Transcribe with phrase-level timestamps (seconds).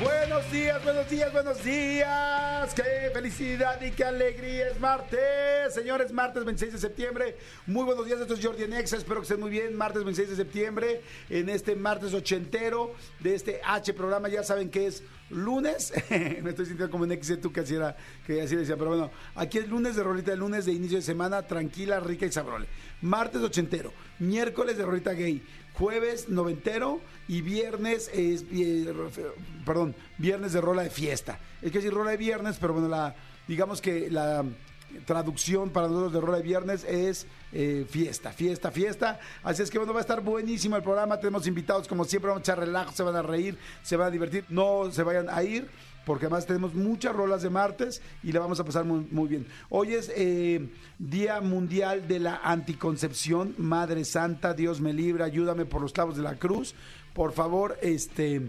[0.00, 2.72] Buenos días, buenos días, buenos días.
[2.72, 4.68] Qué felicidad y qué alegría.
[4.68, 5.74] Es martes.
[5.74, 7.36] Señores, martes 26 de septiembre.
[7.66, 8.20] Muy buenos días.
[8.20, 8.96] Esto es Jordi en Exa.
[8.96, 9.74] Espero que estén muy bien.
[9.74, 11.00] Martes 26 de septiembre.
[11.28, 14.28] En este martes ochentero de este H programa.
[14.28, 15.92] Ya saben que es lunes.
[16.10, 17.74] Me estoy sintiendo como en X tú que así
[18.24, 18.76] que así decía.
[18.76, 21.42] Pero bueno, aquí es lunes de rolita, el lunes de inicio de semana.
[21.42, 22.68] Tranquila, rica y sabrole.
[23.02, 23.92] Martes ochentero.
[24.20, 25.42] Miércoles de rolita gay
[25.78, 28.44] jueves noventero y viernes es
[29.64, 31.38] perdón, viernes de rola de fiesta.
[31.62, 33.14] Es que decir rola de viernes, pero bueno, la
[33.46, 34.44] digamos que la
[35.04, 39.20] traducción para nosotros de rola de viernes es eh, fiesta, fiesta, fiesta.
[39.42, 41.18] Así es que bueno, va a estar buenísimo el programa.
[41.18, 44.10] Tenemos invitados, como siempre, vamos a echar relajo, se van a reír, se van a
[44.10, 44.44] divertir.
[44.48, 45.68] No se vayan a ir
[46.08, 49.46] porque además tenemos muchas rolas de martes y le vamos a pasar muy, bien.
[49.68, 55.82] Hoy es eh, Día Mundial de la Anticoncepción, Madre Santa, Dios me libre, ayúdame por
[55.82, 56.74] los clavos de la cruz.
[57.12, 58.40] Por favor, este,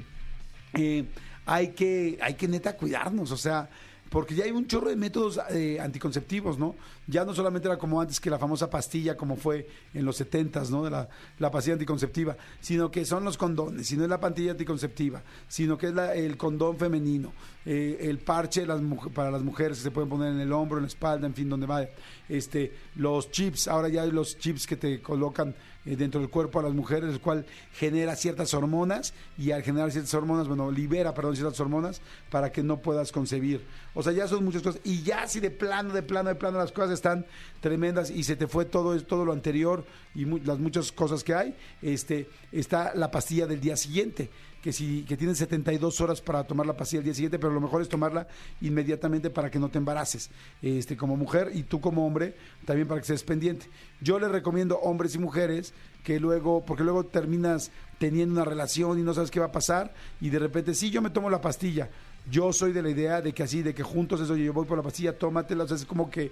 [0.74, 1.04] eh,
[1.46, 3.70] hay, que, hay que neta cuidarnos, o sea,
[4.10, 6.76] porque ya hay un chorro de métodos eh, anticonceptivos, ¿no?
[7.08, 10.72] Ya no solamente era como antes que la famosa pastilla, como fue en los setentas,
[10.72, 10.84] ¿no?
[10.84, 11.08] De la,
[11.38, 15.88] la, pastilla anticonceptiva, sino que son los condones, sino es la pastilla anticonceptiva, sino que
[15.88, 17.34] es el condón femenino,
[17.66, 18.66] eh, el parche
[19.14, 21.50] para las mujeres que se pueden poner en el hombro, en la espalda, en fin,
[21.50, 21.86] donde va.
[22.28, 25.56] Este, los chips, ahora ya hay los chips que te colocan
[25.96, 30.14] dentro del cuerpo a las mujeres, el cual genera ciertas hormonas y al generar ciertas
[30.14, 33.66] hormonas, bueno, libera, perdón, ciertas hormonas para que no puedas concebir.
[33.94, 34.82] O sea, ya son muchas cosas.
[34.84, 37.26] Y ya si de plano, de plano, de plano las cosas están
[37.62, 41.56] tremendas y se te fue todo, todo lo anterior y las muchas cosas que hay,
[41.82, 44.30] este, está la pastilla del día siguiente
[44.62, 47.62] que si que tienes 72 horas para tomar la pastilla el día siguiente, pero lo
[47.62, 48.28] mejor es tomarla
[48.62, 50.30] inmediatamente para que no te embaraces,
[50.62, 52.36] este como mujer y tú como hombre
[52.66, 53.68] también para que seas pendiente.
[54.02, 59.04] Yo les recomiendo hombres y mujeres que luego, porque luego terminas teniendo una relación y
[59.04, 61.90] no sabes qué va a pasar y de repente sí yo me tomo la pastilla.
[62.30, 64.78] Yo soy de la idea de que así, de que juntos eso, yo voy por
[64.78, 66.32] la pastilla, tómatela, o sea, es como que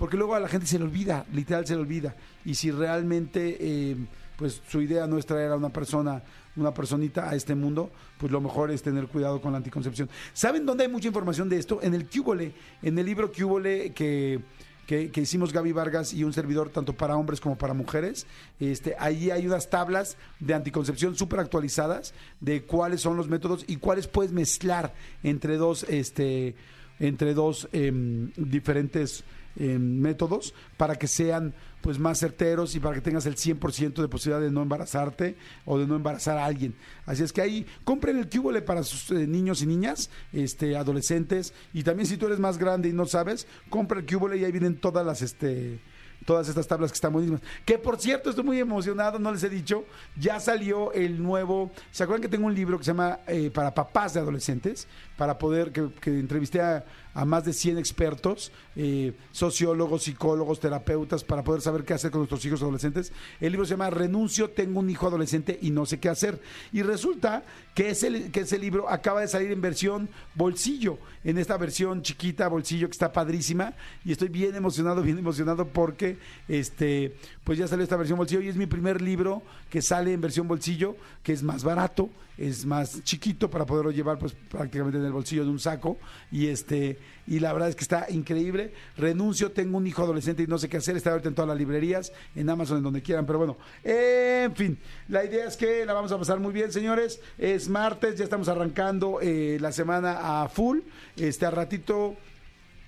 [0.00, 2.16] porque luego a la gente se le olvida, literal se le olvida.
[2.46, 3.96] Y si realmente eh,
[4.40, 6.22] pues su idea no es traer a una persona,
[6.56, 10.08] una personita a este mundo, pues lo mejor es tener cuidado con la anticoncepción.
[10.32, 11.80] ¿Saben dónde hay mucha información de esto?
[11.82, 12.52] En el Cúbole,
[12.82, 14.40] en el libro Cúbole que,
[14.86, 18.26] que, que, hicimos Gaby Vargas y un servidor tanto para hombres como para mujeres.
[18.58, 23.76] Este, ahí hay unas tablas de anticoncepción súper actualizadas de cuáles son los métodos y
[23.76, 26.56] cuáles puedes mezclar entre dos, este,
[26.98, 29.24] entre dos em, diferentes
[29.68, 34.40] métodos para que sean pues más certeros y para que tengas el 100% de posibilidad
[34.40, 36.74] de no embarazarte o de no embarazar a alguien.
[37.06, 41.54] Así es que ahí compren el cúbole para sus eh, niños y niñas, este adolescentes
[41.72, 44.52] y también si tú eres más grande y no sabes, compra el cúbole y ahí
[44.52, 45.80] vienen todas las este
[46.24, 47.42] todas estas tablas que están buenísimas.
[47.64, 49.84] Que por cierto, estoy muy emocionado, no les he dicho,
[50.16, 53.74] ya salió el nuevo, ¿se acuerdan que tengo un libro que se llama eh, Para
[53.74, 54.86] papás de adolescentes?
[55.20, 56.82] Para poder, que, entrevisté a
[57.14, 62.20] a más de 100 expertos, eh, sociólogos, psicólogos, terapeutas, para poder saber qué hacer con
[62.20, 63.12] nuestros hijos adolescentes.
[63.40, 66.40] El libro se llama Renuncio, tengo un hijo adolescente y no sé qué hacer.
[66.72, 67.44] Y resulta
[67.74, 72.48] que ese, que ese libro acaba de salir en versión bolsillo, en esta versión chiquita,
[72.48, 73.74] bolsillo, que está padrísima.
[74.04, 77.16] Y estoy bien emocionado, bien emocionado porque este,
[77.50, 80.46] pues ya salió esta versión bolsillo y es mi primer libro que sale en versión
[80.46, 80.94] bolsillo,
[81.24, 82.08] que es más barato
[82.40, 85.98] es más chiquito para poderlo llevar pues prácticamente en el bolsillo de un saco
[86.32, 88.72] y este y la verdad es que está increíble.
[88.96, 91.58] Renuncio, tengo un hijo adolescente y no sé qué hacer, está ahorita en todas las
[91.58, 94.78] librerías, en Amazon, en donde quieran, pero bueno, en fin,
[95.08, 97.20] la idea es que la vamos a pasar muy bien, señores.
[97.36, 100.80] Es martes, ya estamos arrancando eh, la semana a full.
[101.16, 102.16] Este a ratito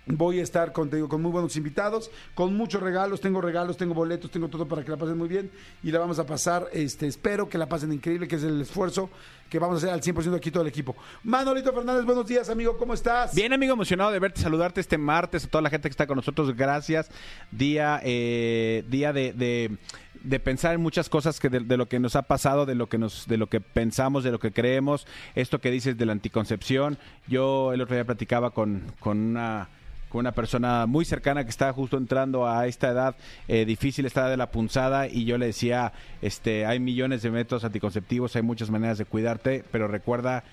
[0.07, 4.31] Voy a estar con, con muy buenos invitados, con muchos regalos, tengo regalos, tengo boletos,
[4.31, 5.51] tengo todo para que la pasen muy bien
[5.83, 9.11] y la vamos a pasar, este, espero que la pasen increíble, que es el esfuerzo
[9.49, 10.97] que vamos a hacer al 100% aquí todo el equipo.
[11.23, 13.35] Manolito Fernández, buenos días, amigo, ¿cómo estás?
[13.35, 16.17] Bien, amigo, emocionado de verte, saludarte este martes, a toda la gente que está con
[16.17, 17.11] nosotros, gracias.
[17.51, 19.79] Día, eh, día de,
[20.25, 22.99] de pensar en muchas cosas que de, lo que nos ha pasado, de lo que
[22.99, 26.99] nos, de lo que pensamos, de lo que creemos, esto que dices de la anticoncepción.
[27.27, 29.69] Yo el otro día platicaba con, con una
[30.13, 33.17] con una persona muy cercana que está justo entrando a esta edad
[33.49, 37.31] eh, difícil, esta edad de la punzada, y yo le decía, este, hay millones de
[37.31, 40.45] métodos anticonceptivos, hay muchas maneras de cuidarte, pero recuerda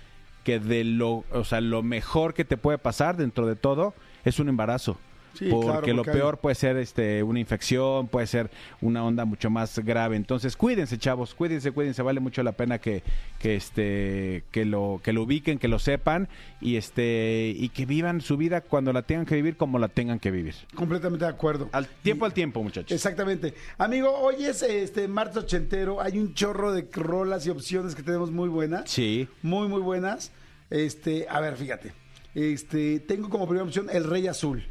[0.46, 4.40] que de lo, o sea, lo mejor que te puede pasar dentro de todo es
[4.40, 4.98] un embarazo.
[5.34, 8.50] Sí, porque claro, lo hay- peor puede ser este una infección, puede ser
[8.82, 10.16] una onda mucho más grave.
[10.16, 13.04] Entonces, cuídense, chavos, cuídense, cuídense, vale mucho la pena que
[13.40, 16.28] que este que lo que lo ubiquen, que lo sepan
[16.60, 20.20] y este y que vivan su vida cuando la tengan que vivir como la tengan
[20.20, 20.56] que vivir.
[20.76, 21.70] Completamente de acuerdo.
[21.72, 22.92] Al tiempo Y- al tiempo, muchachos.
[22.92, 23.54] Exactamente.
[23.78, 26.02] Amigo, hoy es este martes ochentero.
[26.02, 28.90] Hay un chorro de rolas y opciones que tenemos muy buenas.
[28.90, 29.28] Sí.
[29.42, 30.32] Muy, muy buenas.
[30.70, 31.94] Este, a ver, fíjate.
[32.36, 34.64] Este, tengo como primera opción El Rey Azul.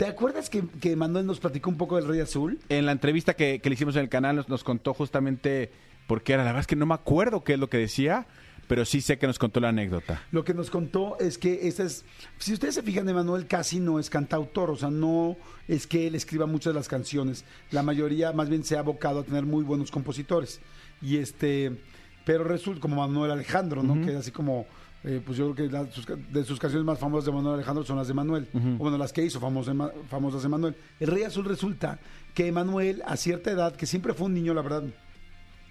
[0.00, 2.58] ¿Te acuerdas que, que Manuel nos platicó un poco del Rey Azul?
[2.70, 5.70] En la entrevista que, que le hicimos en el canal nos, nos contó justamente
[6.06, 6.42] por qué era.
[6.42, 8.26] La verdad es que no me acuerdo qué es lo que decía,
[8.66, 10.22] pero sí sé que nos contó la anécdota.
[10.32, 12.06] Lo que nos contó es que esta es.
[12.38, 15.36] Si ustedes se fijan, Emanuel casi no es cantautor, o sea, no
[15.68, 17.44] es que él escriba muchas de las canciones.
[17.70, 20.62] La mayoría, más bien, se ha abocado a tener muy buenos compositores.
[21.02, 21.78] Y este.
[22.24, 24.02] Pero resulta como Manuel Alejandro, ¿no?
[24.02, 24.64] Que es así como.
[25.04, 27.84] Eh, pues yo creo que la- sus de sus canciones más famosas de Manuel Alejandro
[27.84, 28.48] son las de Manuel.
[28.54, 29.74] O bueno, las que hizo famosas,
[30.08, 30.76] famosas de Manuel.
[30.98, 31.98] El Rey Azul resulta
[32.34, 34.84] que Manuel, a cierta edad, que siempre fue un niño, la verdad,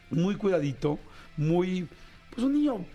[0.10, 1.00] muy cuidadito,
[1.38, 1.88] muy,
[2.34, 2.86] pues un niño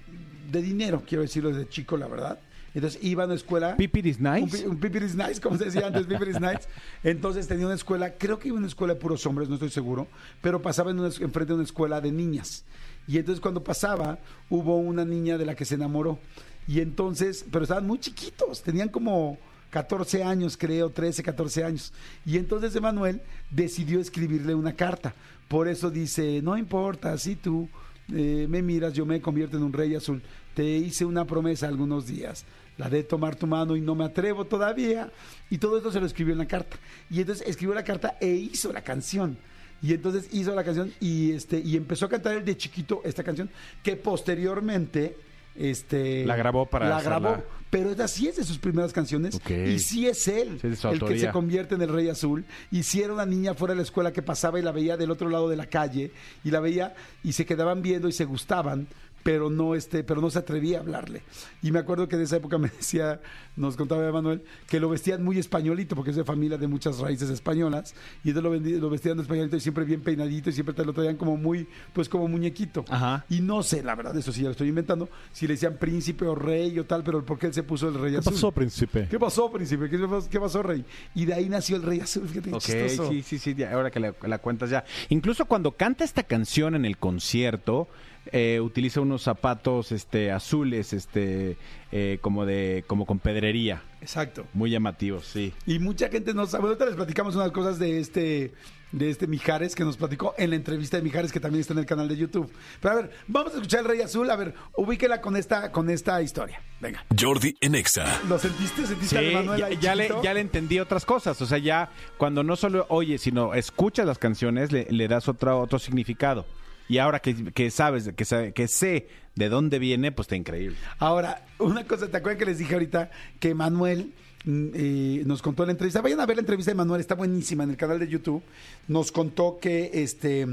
[0.51, 2.39] de dinero, quiero decirlo desde chico, la verdad.
[2.75, 3.77] Entonces iba a una escuela.
[3.77, 4.59] Pipit is Un, nice.
[4.59, 6.63] pi- un pipiris nice, como se decía antes, pipiris nice.
[7.05, 9.71] Entonces tenía una escuela, creo que iba a una escuela de puros hombres, no estoy
[9.71, 10.09] seguro,
[10.43, 12.65] pero pasaba en una, enfrente de una escuela de niñas.
[13.07, 14.19] Y entonces cuando pasaba,
[14.49, 16.19] hubo una niña de la que se enamoró.
[16.67, 19.39] Y entonces, pero estaban muy chiquitos, tenían como
[19.71, 21.93] 14 años, creo, 13, 14 años.
[22.25, 23.21] Y entonces Emanuel
[23.51, 25.15] decidió escribirle una carta.
[25.49, 27.69] Por eso dice, no importa, si tú
[28.13, 30.23] eh, me miras, yo me convierto en un rey azul.
[30.55, 32.45] Te hice una promesa algunos días.
[32.77, 35.11] La de tomar tu mano y no me atrevo todavía.
[35.51, 36.77] Y todo esto se lo escribió en la carta.
[37.11, 39.37] Y entonces escribió la carta e hizo la canción.
[39.85, 43.23] Y entonces hizo la canción y este y empezó a cantar él de chiquito esta
[43.23, 43.51] canción
[43.83, 45.15] que posteriormente
[45.55, 47.37] este La grabó para la grabó.
[47.69, 49.39] pero esta sí es de sus primeras canciones.
[49.47, 52.47] Y sí es él Sí, es el que se convierte en el Rey Azul.
[52.71, 55.11] Y si era una niña fuera de la escuela que pasaba y la veía del
[55.11, 56.13] otro lado de la calle
[56.45, 58.87] y la veía y se quedaban viendo y se gustaban,
[59.25, 61.23] pero no este, pero no se atrevía a hablarle.
[61.63, 63.21] Y me acuerdo que de esa época me decía,
[63.57, 67.31] nos contaba Manuel, que lo vestían muy españolito, porque es de familia de muchas raíces
[67.31, 70.93] españolas, y entonces lo, vestían de españolito y siempre bien peinadito y siempre te lo
[70.93, 72.85] traían como muy, pues como muñequito.
[72.89, 73.25] Ajá.
[73.31, 76.27] Y no sé, la verdad, eso sí ya lo estoy inventando, si le decían príncipe
[76.27, 78.53] o rey o tal, pero ¿por qué él se puso el rey azul?
[78.53, 79.09] príncipe?
[79.11, 79.89] ¿Qué pasó, príncipe?
[79.89, 80.85] ¿Qué pasó, qué pasó, rey?
[81.15, 82.29] Y de ahí nació el rey azul.
[82.29, 83.11] Fíjate qué Ok, chistoso.
[83.11, 84.85] sí, sí, sí, ahora que la, la cuentas ya.
[85.09, 87.89] Incluso cuando canta esta canción en el concierto,
[88.33, 91.57] eh, utiliza unos zapatos este, azules, este,
[91.93, 93.83] eh, como de, como con pedrería.
[94.01, 94.47] Exacto.
[94.53, 95.53] Muy llamativos, sí.
[95.67, 96.65] Y mucha gente no sabe.
[96.65, 98.53] Ahorita les platicamos unas cosas de este
[98.95, 101.81] de este Mijares que nos platicó en la entrevista de Mijares que también está en
[101.81, 102.51] el canal de YouTube.
[102.81, 104.31] Pero a ver, vamos a escuchar el Rey Azul.
[104.31, 106.63] A ver, ubíquela con esta, con esta historia.
[106.81, 107.05] Venga.
[107.19, 108.21] Jordi en Exa.
[108.29, 108.87] ¿Lo sentiste?
[108.87, 111.41] ¿Sentiste Sí, a Manuel ya, le, ya le entendí otras cosas.
[111.43, 115.57] O sea, ya cuando no solo oyes, sino escuchas las canciones, le, le das otra,
[115.57, 116.47] otro significado.
[116.89, 120.77] Y ahora que, que sabes, que, sabe- que sé de dónde viene, pues está increíble.
[120.99, 123.11] Ahora, una cosa, ¿te acuerdas que les dije ahorita
[123.41, 124.13] que Manuel
[124.45, 126.03] mm, eh, nos contó la entrevista?
[126.03, 128.43] Vayan a ver la entrevista de Manuel, está buenísima en el canal de YouTube.
[128.89, 130.47] Nos contó que este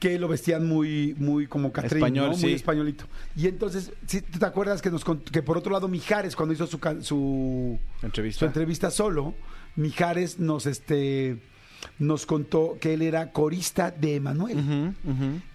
[0.00, 2.34] que lo vestían muy, muy como Catrín, Español, ¿no?
[2.34, 2.46] sí.
[2.46, 3.04] Muy españolito.
[3.36, 6.66] Y entonces, ¿sí, ¿tú te acuerdas que nos que por otro lado Mijares, cuando hizo
[6.66, 8.40] su, su, Entrevista.
[8.40, 9.32] su entrevista solo,
[9.76, 11.38] Mijares nos este
[11.98, 14.94] nos contó que él era corista de Emanuel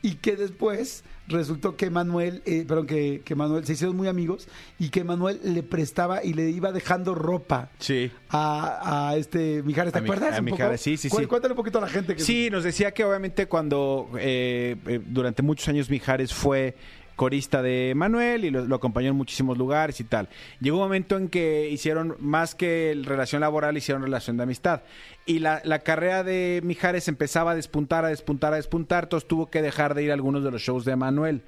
[0.01, 4.47] y que después resultó que Manuel, eh, perdón, que, que Manuel se hicieron muy amigos
[4.79, 8.09] y que Manuel le prestaba y le iba dejando ropa Sí.
[8.29, 10.37] a, a este Mijares, ¿te A Mi- acuerdas?
[10.37, 10.41] a?
[10.41, 11.25] Mijares, sí, sí, Cu- sí.
[11.25, 12.15] Cuéntale un poquito a la gente.
[12.15, 16.77] Que Sí, nos decía que obviamente cuando eh, eh, durante muchos años Mijares fue
[17.17, 20.29] corista de Manuel y lo, acompañó en muchísimos lugares y tal.
[20.61, 24.83] Llegó un momento en que hicieron más que el- relación laboral, hicieron relación de amistad.
[25.25, 29.49] Y la, la carrera de Mijares empezaba a despuntar, a despuntar, a despuntar, entonces tuvo
[29.49, 31.41] que dejar de ir a algunos de los shows de Manuel.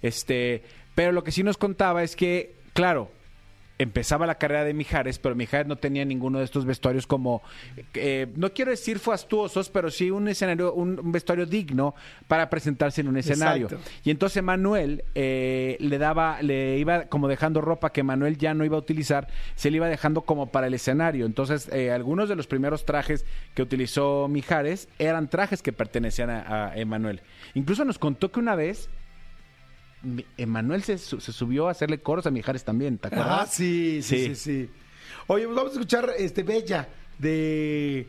[0.00, 0.62] Este,
[0.94, 3.10] pero lo que sí nos contaba es que, claro,
[3.78, 7.42] empezaba la carrera de Mijares, pero Mijares no tenía ninguno de estos vestuarios como,
[7.94, 11.94] eh, no quiero decir fastuosos, pero sí un escenario, un, un vestuario digno
[12.26, 13.66] para presentarse en un escenario.
[13.66, 13.90] Exacto.
[14.04, 18.64] Y entonces Manuel eh, le daba, le iba como dejando ropa que Manuel ya no
[18.64, 21.26] iba a utilizar, se le iba dejando como para el escenario.
[21.26, 26.68] Entonces, eh, algunos de los primeros trajes que utilizó Mijares eran trajes que pertenecían a,
[26.68, 27.20] a Emanuel.
[27.54, 28.88] Incluso nos contó que una vez
[30.36, 33.40] Emanuel se, su- se subió a hacerle coros a Mijares también, ¿te acuerdas?
[33.42, 34.64] Ah, sí, sí, sí, Sí.
[34.66, 34.70] sí.
[35.28, 36.88] Oye, pues vamos a escuchar este Bella
[37.18, 38.06] de,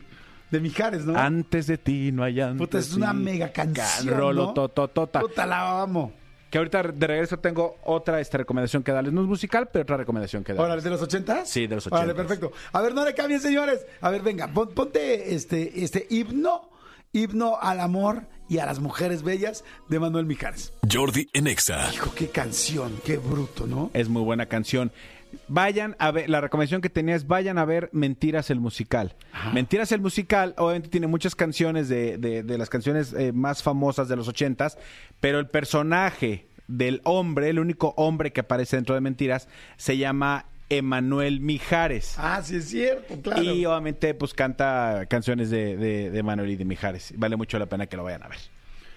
[0.50, 1.18] de Mijares, ¿no?
[1.18, 2.58] Antes de ti no hay antes.
[2.58, 3.16] Puta, es una sí.
[3.18, 4.54] mega canción, Rolo ¿no?
[4.54, 5.20] tototota.
[5.20, 6.12] Puta, la amo.
[6.50, 9.12] Que ahorita de regreso tengo otra esta recomendación que darles.
[9.12, 10.82] No es musical, pero otra recomendación que darles.
[10.84, 11.48] ¿de los ochentas?
[11.48, 12.26] Sí, de los Órale, ochentas.
[12.26, 12.52] perfecto.
[12.72, 13.84] A ver, no le cambien, señores.
[14.00, 16.70] A ver, venga, pon- ponte este, este himno,
[17.12, 20.72] himno al amor y a las mujeres bellas de Manuel Mijares.
[20.90, 21.92] Jordi en Exa.
[21.92, 23.90] Hijo, qué canción, qué bruto, ¿no?
[23.94, 24.90] Es muy buena canción.
[25.46, 29.14] Vayan a ver, la recomendación que tenía es vayan a ver Mentiras el musical.
[29.52, 34.08] Mentiras el musical, obviamente tiene muchas canciones de, de- de las canciones eh, más famosas
[34.08, 34.78] de los ochentas,
[35.20, 40.46] pero el personaje del hombre, el único hombre que aparece dentro de Mentiras, se llama
[40.70, 42.14] Emanuel Mijares.
[42.18, 43.42] Ah, sí es cierto, claro.
[43.42, 47.12] Y obviamente pues canta canciones de, de, de Manuel y de Mijares.
[47.16, 48.38] Vale mucho la pena que lo vayan a ver.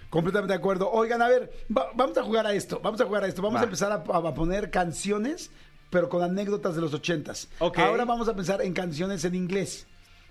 [0.10, 0.92] Completamente de acuerdo.
[0.92, 2.80] Oigan, a ver, va- vamos a jugar a esto.
[2.84, 3.42] Vamos a jugar a esto.
[3.42, 3.62] Vamos Va.
[3.62, 5.52] a empezar a, a poner canciones,
[5.90, 7.48] pero con anécdotas de los ochentas.
[7.60, 7.80] Ok.
[7.80, 9.88] Ahora vamos a pensar en canciones en inglés.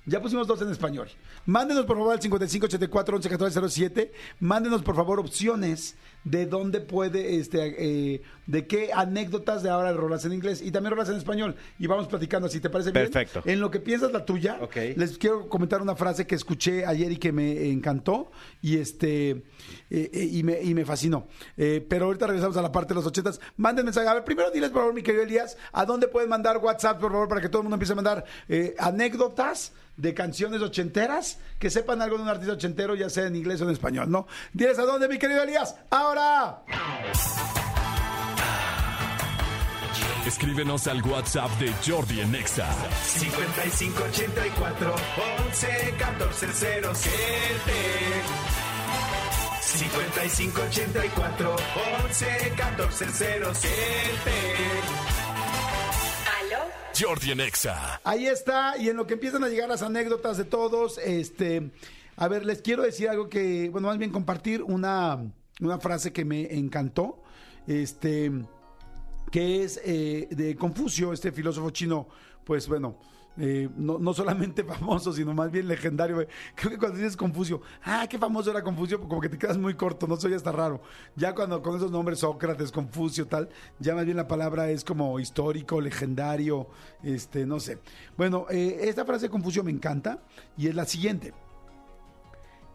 [0.06, 1.08] Ya pusimos dos en español.
[1.46, 4.12] Mándenos por favor al 5584 111407.
[4.40, 10.24] Mándenos por favor opciones de dónde puede, este, eh, de qué anécdotas de ahora rolas
[10.24, 11.56] en inglés y también rolas en español.
[11.78, 13.10] Y vamos platicando, si te parece bien.
[13.10, 13.42] Perfecto.
[13.44, 14.58] En lo que piensas la tuya,
[14.96, 19.42] les quiero comentar una frase que escuché ayer y que me encantó y este eh,
[19.90, 21.26] eh, y, me, y me fascinó.
[21.56, 23.40] Eh, pero ahorita regresamos a la parte de los ochentas.
[23.56, 24.08] Manden mensaje.
[24.08, 27.12] A ver, primero diles, por favor, mi querido Elías, a dónde pueden mandar WhatsApp, por
[27.12, 28.24] favor, para que todo el mundo empiece a mandar
[28.78, 33.60] anécdotas de canciones ochenteras, que sepan algo de un artista ochentero, ya sea en inglés
[33.60, 34.26] o en español, ¿no?
[34.54, 35.76] Diles a dónde, mi querido Elías.
[35.90, 36.09] Ahora.
[40.26, 42.68] Escríbenos al WhatsApp de Jordi en Exa.
[43.04, 44.94] 5584
[45.46, 46.46] 11 14
[46.94, 47.10] 07
[49.62, 51.56] 5584
[52.04, 53.06] 11 14
[53.54, 53.70] 07
[56.38, 56.58] ¿Aló?
[56.98, 58.00] Jordi en Exa.
[58.04, 61.70] Ahí está, y en lo que empiezan a llegar las anécdotas de todos, este,
[62.16, 65.18] a ver, les quiero decir algo que, bueno, más bien compartir una,
[65.60, 67.22] una frase que me encantó,
[67.66, 68.32] este,
[69.30, 72.08] que es eh, de Confucio, este filósofo chino,
[72.44, 72.96] pues bueno,
[73.36, 76.26] eh, no, no solamente famoso, sino más bien legendario.
[76.54, 79.74] Creo que cuando dices Confucio, ah, qué famoso era Confucio, como que te quedas muy
[79.74, 80.82] corto, no soy hasta raro.
[81.16, 83.48] Ya cuando con esos nombres, Sócrates, Confucio, tal,
[83.78, 86.68] ya más bien la palabra es como histórico, legendario,
[87.02, 87.78] este, no sé.
[88.16, 90.22] Bueno, eh, esta frase de Confucio me encanta
[90.56, 91.32] y es la siguiente.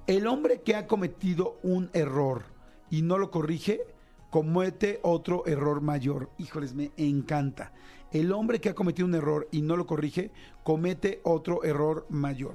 [0.08, 2.55] El hombre que ha cometido un error
[2.96, 3.82] y no lo corrige,
[4.30, 6.30] comete otro error mayor.
[6.38, 7.74] Híjoles, me encanta.
[8.10, 10.32] El hombre que ha cometido un error y no lo corrige,
[10.64, 12.54] comete otro error mayor.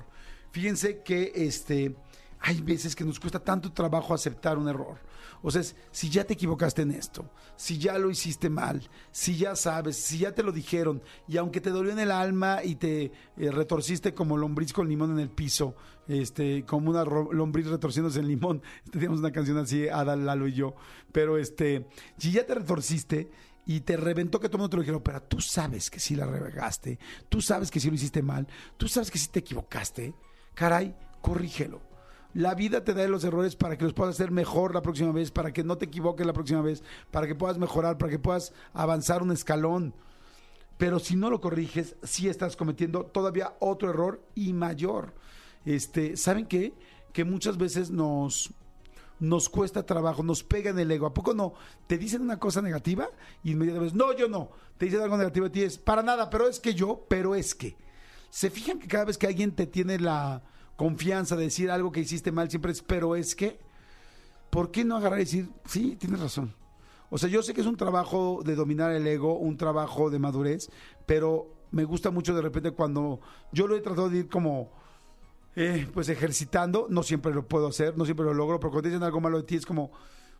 [0.50, 1.94] Fíjense que este,
[2.40, 4.98] hay veces que nos cuesta tanto trabajo aceptar un error.
[5.42, 9.56] O sea, si ya te equivocaste en esto, si ya lo hiciste mal, si ya
[9.56, 13.04] sabes, si ya te lo dijeron, y aunque te dolió en el alma y te
[13.04, 15.74] eh, retorciste como lombriz con limón en el piso,
[16.08, 20.74] este, como una lombriz retorciéndose en limón, teníamos una canción así, Adal, Lalo y yo,
[21.12, 21.86] pero este,
[22.18, 23.30] si ya te retorciste
[23.66, 26.16] y te reventó que todo el mundo te lo dijeron, pero tú sabes que sí
[26.16, 30.14] la regaste, tú sabes que sí lo hiciste mal, tú sabes que sí te equivocaste,
[30.54, 31.89] caray, corrígelo.
[32.34, 35.30] La vida te da los errores para que los puedas hacer mejor la próxima vez,
[35.30, 38.52] para que no te equivoques la próxima vez, para que puedas mejorar, para que puedas
[38.72, 39.94] avanzar un escalón.
[40.78, 45.12] Pero si no lo corriges, sí estás cometiendo todavía otro error y mayor.
[45.64, 46.72] Este, ¿saben qué?
[47.12, 48.54] Que muchas veces nos
[49.20, 51.06] nos cuesta trabajo, nos pega en el ego.
[51.06, 51.52] ¿A poco no?
[51.86, 53.08] Te dicen una cosa negativa
[53.44, 54.50] y inmediatamente, no, yo no.
[54.78, 57.54] Te dicen algo negativo y ti es, para nada, pero es que yo, pero es
[57.54, 57.76] que.
[58.30, 60.42] ¿Se fijan que cada vez que alguien te tiene la
[60.80, 63.58] confianza de decir algo que hiciste mal, siempre es, pero es que?
[64.48, 66.54] ¿Por qué no agarrar y decir, sí, tienes razón?
[67.10, 70.18] O sea, yo sé que es un trabajo de dominar el ego, un trabajo de
[70.18, 70.70] madurez,
[71.04, 73.20] pero me gusta mucho de repente cuando
[73.52, 74.70] yo lo he tratado de ir como,
[75.54, 79.02] eh, pues ejercitando, no siempre lo puedo hacer, no siempre lo logro, pero cuando dicen
[79.02, 79.90] algo malo de ti es como,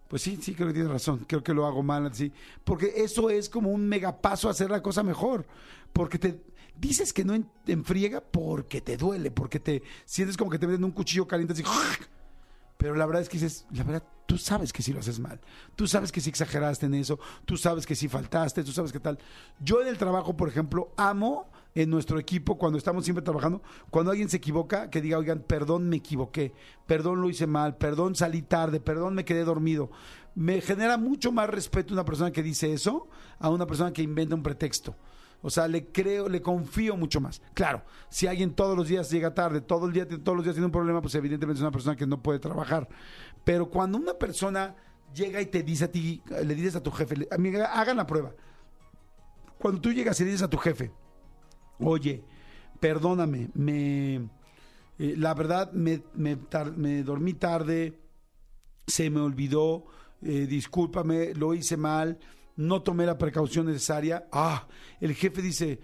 [0.09, 2.33] pues sí, sí, creo que tienes razón, creo que lo hago mal así,
[2.65, 5.45] porque eso es como un megapaso a hacer la cosa mejor,
[5.93, 6.41] porque te
[6.81, 10.67] dices que no en, en friega porque te duele, porque te sientes como que te
[10.67, 11.63] meten un cuchillo caliente así,
[12.81, 15.39] pero la verdad es que dices, la verdad, tú sabes que sí lo haces mal.
[15.77, 17.19] Tú sabes que sí exageraste en eso.
[17.45, 18.65] Tú sabes que sí faltaste.
[18.65, 19.19] Tú sabes que tal.
[19.61, 24.11] Yo en el trabajo, por ejemplo, amo en nuestro equipo, cuando estamos siempre trabajando, cuando
[24.11, 26.55] alguien se equivoca, que diga, oigan, perdón, me equivoqué.
[26.87, 27.77] Perdón, lo hice mal.
[27.77, 28.81] Perdón, salí tarde.
[28.81, 29.91] Perdón, me quedé dormido.
[30.35, 33.09] Me genera mucho más respeto una persona que dice eso
[33.39, 34.97] a una persona que inventa un pretexto.
[35.43, 37.41] O sea, le creo, le confío mucho más.
[37.55, 40.67] Claro, si alguien todos los días llega tarde, todo el día, todos los días tiene
[40.67, 42.89] un problema, pues evidentemente es una persona que no puede trabajar.
[43.45, 44.77] Pero cuando una persona
[45.15, 48.35] llega y te dice a ti, le dices a tu jefe, amiga, hagan la prueba.
[49.59, 50.93] Cuando tú llegas y le dices a tu jefe,
[51.79, 52.25] oye,
[52.79, 54.17] perdóname, me,
[54.99, 58.01] eh, la verdad me, me dormí tarde,
[58.87, 59.87] se me olvidó
[60.23, 62.19] eh, discúlpame, lo hice mal,
[62.61, 64.27] no tomé la precaución necesaria.
[64.31, 64.69] Ah,
[65.01, 65.81] el jefe dice,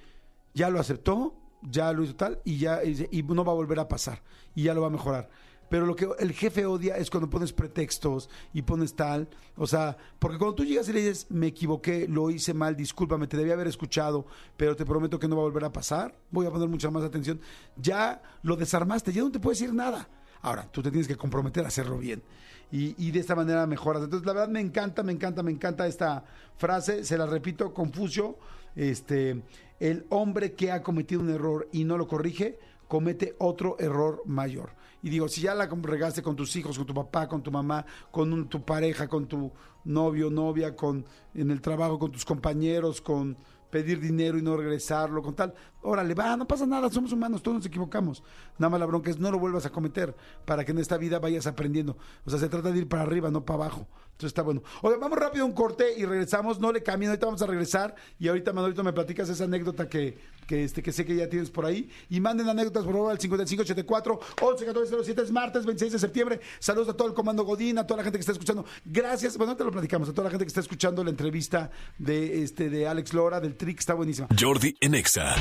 [0.52, 3.88] ya lo aceptó, ya lo hizo tal, y ya y no va a volver a
[3.88, 4.22] pasar,
[4.54, 5.30] y ya lo va a mejorar.
[5.70, 9.28] Pero lo que el jefe odia es cuando pones pretextos y pones tal.
[9.56, 13.26] O sea, porque cuando tú llegas y le dices, me equivoqué, lo hice mal, discúlpame,
[13.26, 16.46] te debía haber escuchado, pero te prometo que no va a volver a pasar, voy
[16.46, 17.40] a poner mucha más atención.
[17.76, 20.08] Ya lo desarmaste, ya no te puedes decir nada.
[20.42, 22.22] Ahora, tú te tienes que comprometer a hacerlo bien.
[22.70, 24.02] Y, y de esta manera mejoras.
[24.02, 26.24] Entonces, la verdad me encanta, me encanta, me encanta esta
[26.56, 27.04] frase.
[27.04, 28.38] Se la repito, Confucio.
[28.74, 29.42] Este,
[29.80, 32.58] el hombre que ha cometido un error y no lo corrige,
[32.88, 34.70] comete otro error mayor.
[35.02, 37.84] Y digo, si ya la regaste con tus hijos, con tu papá, con tu mamá,
[38.10, 39.52] con tu pareja, con tu
[39.84, 41.04] novio, novia, con
[41.34, 43.36] en el trabajo, con tus compañeros, con
[43.70, 47.56] pedir dinero y no regresarlo, con tal, órale, va, no pasa nada, somos humanos, todos
[47.56, 48.22] nos equivocamos.
[48.58, 51.18] Nada más la bronca es no lo vuelvas a cometer para que en esta vida
[51.18, 51.96] vayas aprendiendo.
[52.24, 53.88] O sea, se trata de ir para arriba, no para abajo.
[54.16, 54.62] Entonces está bueno.
[54.80, 57.94] Oye, vamos rápido a un corte y regresamos, no le cambien, ahorita vamos a regresar
[58.18, 61.50] y ahorita Manolito me platicas esa anécdota que, que, este, que sé que ya tienes
[61.50, 66.40] por ahí y manden anécdotas por favor al 5584 111407 es martes 26 de septiembre.
[66.58, 68.64] Saludos a todo el comando Godín, a toda la gente que está escuchando.
[68.86, 72.42] Gracias, bueno, te lo platicamos, a toda la gente que está escuchando la entrevista de
[72.42, 74.28] este de Alex Lora del Trick, está buenísima.
[74.40, 75.34] Jordi en Exa.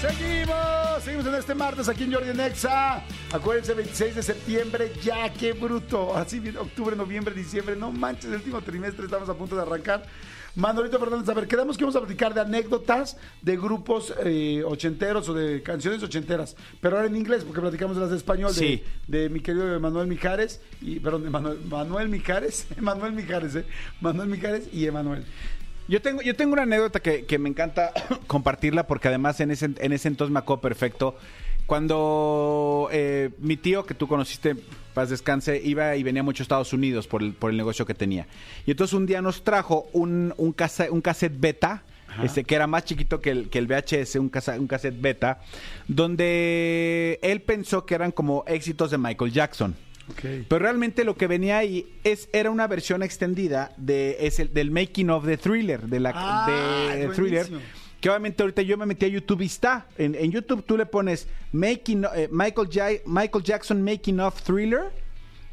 [0.00, 0.73] Seguimos,
[1.04, 3.02] seguimos en este martes aquí en Jordi en Exa.
[3.32, 6.16] Acuérdense, 26 de septiembre, ya qué bruto.
[6.16, 7.76] Así viene octubre, noviembre, diciembre.
[7.76, 10.06] No manches, el último trimestre estamos a punto de arrancar.
[10.56, 15.28] Manolito Fernández, a ver, quedamos que vamos a platicar de anécdotas de grupos eh, ochenteros
[15.28, 18.60] o de canciones ochenteras, pero ahora en inglés, porque platicamos de las de español, de-
[18.60, 18.82] Sí.
[19.08, 23.64] de, mi querido Manuel Mijares, y, perdón, de Manuel, Manuel Mijares, Manuel Mijares, eh,
[24.00, 25.24] Manuel Mijares y Emanuel.
[25.88, 27.92] Yo tengo, yo tengo una anécdota que, que me encanta
[28.26, 31.16] compartirla porque además en ese, en ese entonces me acuerdo perfecto.
[31.66, 34.54] Cuando eh, mi tío, que tú conociste,
[34.92, 37.94] paz descanse, iba y venía mucho a Estados Unidos por el, por el negocio que
[37.94, 38.26] tenía.
[38.66, 41.82] Y entonces un día nos trajo un, un, casa- un cassette beta,
[42.22, 45.40] este, que era más chiquito que el, que el VHS, un, casa- un cassette beta,
[45.88, 49.74] donde él pensó que eran como éxitos de Michael Jackson.
[50.48, 54.70] Pero realmente lo que venía ahí es, era una versión extendida de, es el- del
[54.70, 57.46] making of the thriller, de la Ah, de thriller.
[58.00, 59.86] Que obviamente ahorita yo me metí a YouTube y está.
[59.96, 64.90] En, en YouTube tú le pones making, eh, Michael, Ja- Michael Jackson Making of Thriller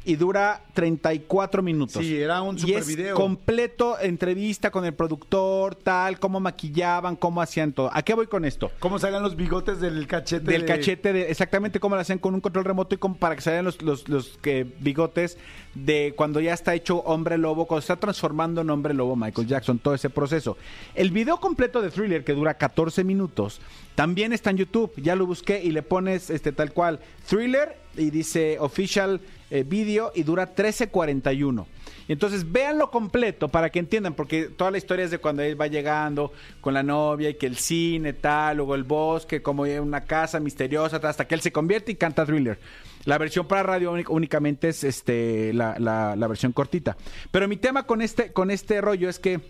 [0.04, 2.02] y dura 34 minutos.
[2.04, 3.14] Sí, era un Y super es video.
[3.14, 7.90] completo entrevista con el productor, tal, cómo maquillaban, cómo hacían todo.
[7.92, 8.70] ¿A qué voy con esto?
[8.80, 10.50] ¿Cómo salían los bigotes del cachete?
[10.50, 13.36] del de- cachete de exactamente cómo lo hacían con un control remoto y como para
[13.36, 15.38] que salgan los, los, los, que bigotes
[15.74, 19.46] de cuando ya está hecho hombre lobo, cuando se está transformando en hombre lobo Michael
[19.46, 20.56] Jackson, todo ese proceso.
[20.94, 23.60] El video completo de Thriller que dura 14 minutos
[23.94, 28.10] también está en YouTube, ya lo busqué y le pones este tal cual Thriller y
[28.10, 31.66] dice official eh, video y dura 13.41.
[32.08, 35.60] Y Entonces, véanlo completo para que entiendan, porque toda la historia es de cuando él
[35.60, 40.00] va llegando con la novia y que el cine, tal, luego el bosque, como una
[40.04, 42.58] casa misteriosa, hasta que él se convierte y canta thriller.
[43.04, 46.96] La versión para radio únic- únicamente es este la versión cortita.
[47.30, 49.40] Pero mi tema con este, con este rollo es que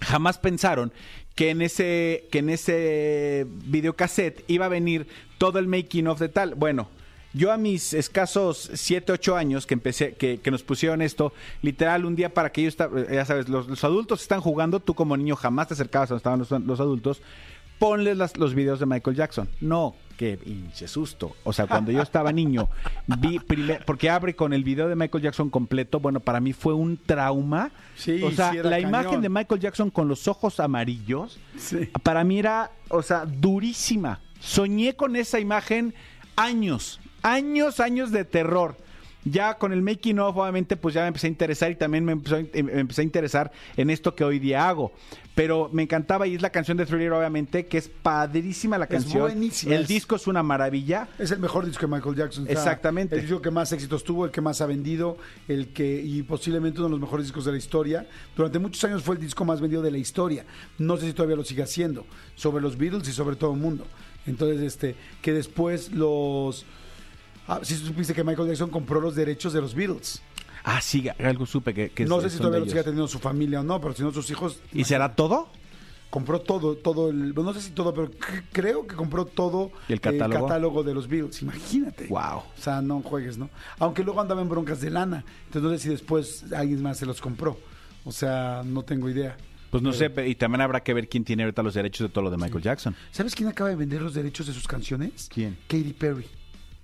[0.00, 0.92] jamás pensaron
[1.34, 5.06] que en ese que en ese videocassette iba a venir
[5.38, 6.54] todo el making of de tal.
[6.54, 6.88] Bueno,
[7.32, 12.04] yo a mis escasos 7, 8 años que empecé, que, que nos pusieron esto, literal,
[12.04, 15.16] un día para que ellos, esta- ya sabes, los, los adultos están jugando, tú como
[15.16, 17.22] niño jamás te acercabas a donde estaban los, los adultos,
[17.78, 19.48] ponles las- los videos de Michael Jackson.
[19.60, 21.34] No, qué pinche susto.
[21.44, 22.68] O sea, cuando yo estaba niño,
[23.06, 26.74] vi primer- porque abre con el video de Michael Jackson completo, bueno, para mí fue
[26.74, 27.70] un trauma.
[27.96, 28.88] Sí, o sea, sí la cañón.
[28.88, 31.88] imagen de Michael Jackson con los ojos amarillos, Sí.
[32.02, 34.20] para mí era, o sea, durísima.
[34.40, 35.94] Soñé con esa imagen
[36.36, 38.76] años, años, años de terror.
[39.22, 42.12] Ya con el making of, obviamente, pues ya me empecé a interesar y también me,
[42.12, 44.92] empezó em- me empecé a interesar en esto que hoy día hago.
[45.34, 48.90] Pero me encantaba y es la canción de Thriller, obviamente, que es padrísima la Es
[48.90, 49.20] canción.
[49.24, 51.06] buenísima, El es- disco es una maravilla.
[51.18, 52.46] Es el mejor disco de Michael Jackson.
[52.48, 53.14] Exactamente.
[53.16, 56.78] El disco que más éxitos tuvo, el que más ha vendido, el que y posiblemente
[56.80, 58.06] uno de los mejores discos de la historia.
[58.34, 60.46] Durante muchos años fue el disco más vendido de la historia.
[60.78, 62.06] No sé si todavía lo sigue haciendo.
[62.36, 63.86] Sobre los Beatles y sobre todo el mundo.
[64.26, 66.64] Entonces, este, que después los...
[67.52, 70.22] Ah, si supiste que Michael Jackson compró los derechos de los Beatles.
[70.62, 73.60] Ah, sí, algo supe que, que no sé si todavía lo sigue teniendo su familia
[73.60, 74.60] o no, pero si no sus hijos...
[74.72, 75.48] ¿Y será todo?
[76.10, 78.10] compró todo, todo el, no sé si todo, pero
[78.52, 80.46] creo que compró todo ¿Y el catálogo?
[80.46, 81.40] catálogo de los Beatles.
[81.40, 82.06] Imagínate.
[82.08, 82.38] Wow.
[82.38, 83.48] O sea, no juegues, ¿no?
[83.78, 85.24] Aunque luego andaba en broncas de lana.
[85.46, 87.58] Entonces no sé si después alguien más se los compró.
[88.04, 89.36] O sea, no tengo idea.
[89.70, 92.12] Pues no Pero- sé, y también habrá que ver quién tiene ahorita los derechos de
[92.12, 92.94] todo lo de Michael Jackson.
[93.12, 95.28] ¿Sabes quién acaba de vender los derechos de sus canciones?
[95.32, 95.56] ¿Quién?
[95.68, 96.26] Katy Perry.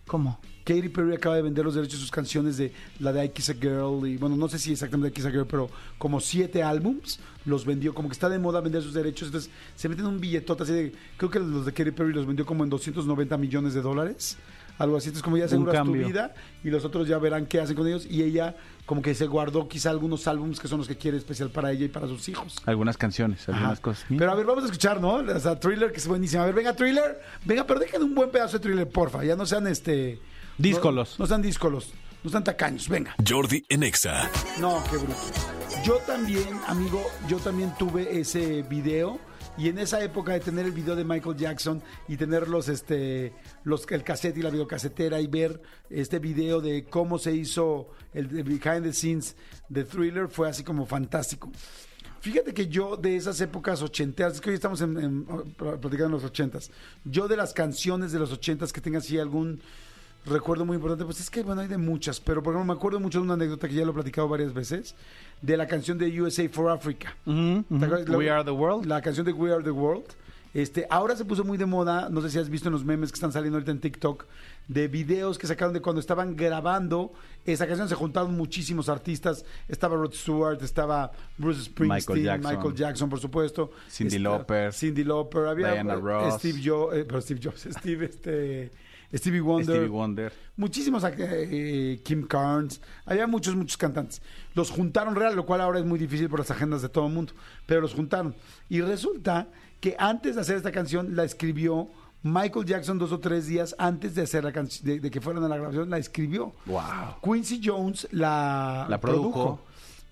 [0.07, 0.38] ¿Cómo?
[0.66, 3.50] Katy Perry acaba de vender los derechos de sus canciones de la de I Kiss
[3.50, 6.64] a Girl y bueno, no sé si exactamente I Kiss a Girl, pero como siete
[6.64, 10.20] álbums los vendió, como que está de moda vender sus derechos, entonces se meten un
[10.20, 13.74] billetote así de, creo que los de Katy Perry los vendió como en 290 millones
[13.74, 14.38] de dólares,
[14.79, 17.76] algo así, entonces como ya aseguras tu vida y los otros ya verán qué hacen
[17.76, 20.96] con ellos y ella como que se guardó quizá algunos álbums que son los que
[20.96, 22.57] quiere especial para ella y para sus hijos.
[22.66, 23.83] Algunas canciones, algunas Ajá.
[23.83, 24.05] cosas.
[24.09, 25.14] Pero a ver, vamos a escuchar, ¿no?
[25.14, 26.42] O sea, Thriller, que es buenísima.
[26.42, 27.20] A ver, venga, Thriller.
[27.44, 29.24] Venga, pero dejen un buen pedazo de Thriller, porfa.
[29.24, 30.20] Ya no sean este...
[30.59, 31.19] Díscolos.
[31.19, 31.92] No, no sean díscolos.
[32.25, 32.88] No sean tacaños.
[32.88, 33.14] Venga.
[33.27, 34.31] Jordi en Exa.
[34.61, 35.14] No, qué bruto.
[35.85, 39.19] Yo también, amigo, yo también tuve ese video.
[39.59, 43.33] Y en esa época de tener el video de Michael Jackson y tener los, este,
[43.64, 48.29] los, el cassette y la videocasetera y ver este video de cómo se hizo el
[48.29, 49.35] de behind the scenes
[49.71, 51.51] de Thriller fue así como fantástico.
[52.21, 56.12] Fíjate que yo de esas épocas ochenteras, es que hoy estamos en, en- platicando en
[56.12, 56.71] los ochentas,
[57.05, 59.62] yo de las canciones de los ochentas que tenga así algún
[60.27, 63.01] recuerdo muy importante, pues es que bueno, hay de muchas, pero por ejemplo me acuerdo
[63.01, 64.95] mucho de una anécdota que ya lo he platicado varias veces,
[65.43, 67.15] de la canción de USA for Africa.
[67.25, 68.87] La- We Are the World.
[68.87, 70.05] La canción de We Are the World.
[70.55, 73.12] Este, ahora se puso muy de moda, no sé si has visto en los memes
[73.12, 74.25] que están saliendo ahorita en TikTok,
[74.69, 77.12] de videos que sacaron de cuando estaban grabando
[77.45, 77.91] esa canción.
[77.91, 79.45] Se juntaron muchísimos artistas.
[79.69, 83.11] Estaba Rod Stewart, estaba Bruce Springsteen, Michael Michael Jackson.
[83.11, 83.71] Por supuesto.
[83.91, 84.73] Cindy Esta- Lauper.
[84.73, 85.45] Cindy Lauper.
[85.47, 86.35] Había Diana eh, Ross.
[86.39, 87.69] Steve, Jo- eh, pero Steve Jobs.
[87.79, 88.71] Steve, este,
[89.12, 89.77] Stevie Wonder.
[89.77, 90.33] Stevie Wonder.
[90.57, 94.23] Muchísimos, eh, Kim Carnes, había muchos, muchos cantantes.
[94.55, 97.12] Los juntaron real, lo cual ahora es muy difícil por las agendas de todo el
[97.12, 97.33] mundo,
[97.66, 98.35] pero los juntaron.
[98.69, 99.49] Y resulta
[99.81, 101.88] que antes de hacer esta canción la escribió
[102.23, 105.45] Michael Jackson dos o tres días antes de hacer la canción, de, de que fueran
[105.45, 106.53] a la grabación, la escribió.
[106.66, 107.21] Wow.
[107.23, 109.61] Quincy Jones la, La produjo.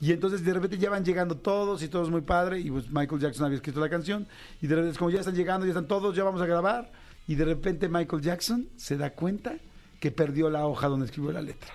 [0.00, 2.60] Y entonces de repente ya van llegando todos y todo es muy padre.
[2.60, 4.26] Y pues Michael Jackson había escrito la canción.
[4.60, 6.92] Y de repente es como ya están llegando, ya están todos, ya vamos a grabar.
[7.26, 9.54] Y de repente Michael Jackson se da cuenta
[10.00, 11.72] que perdió la hoja donde escribió la letra.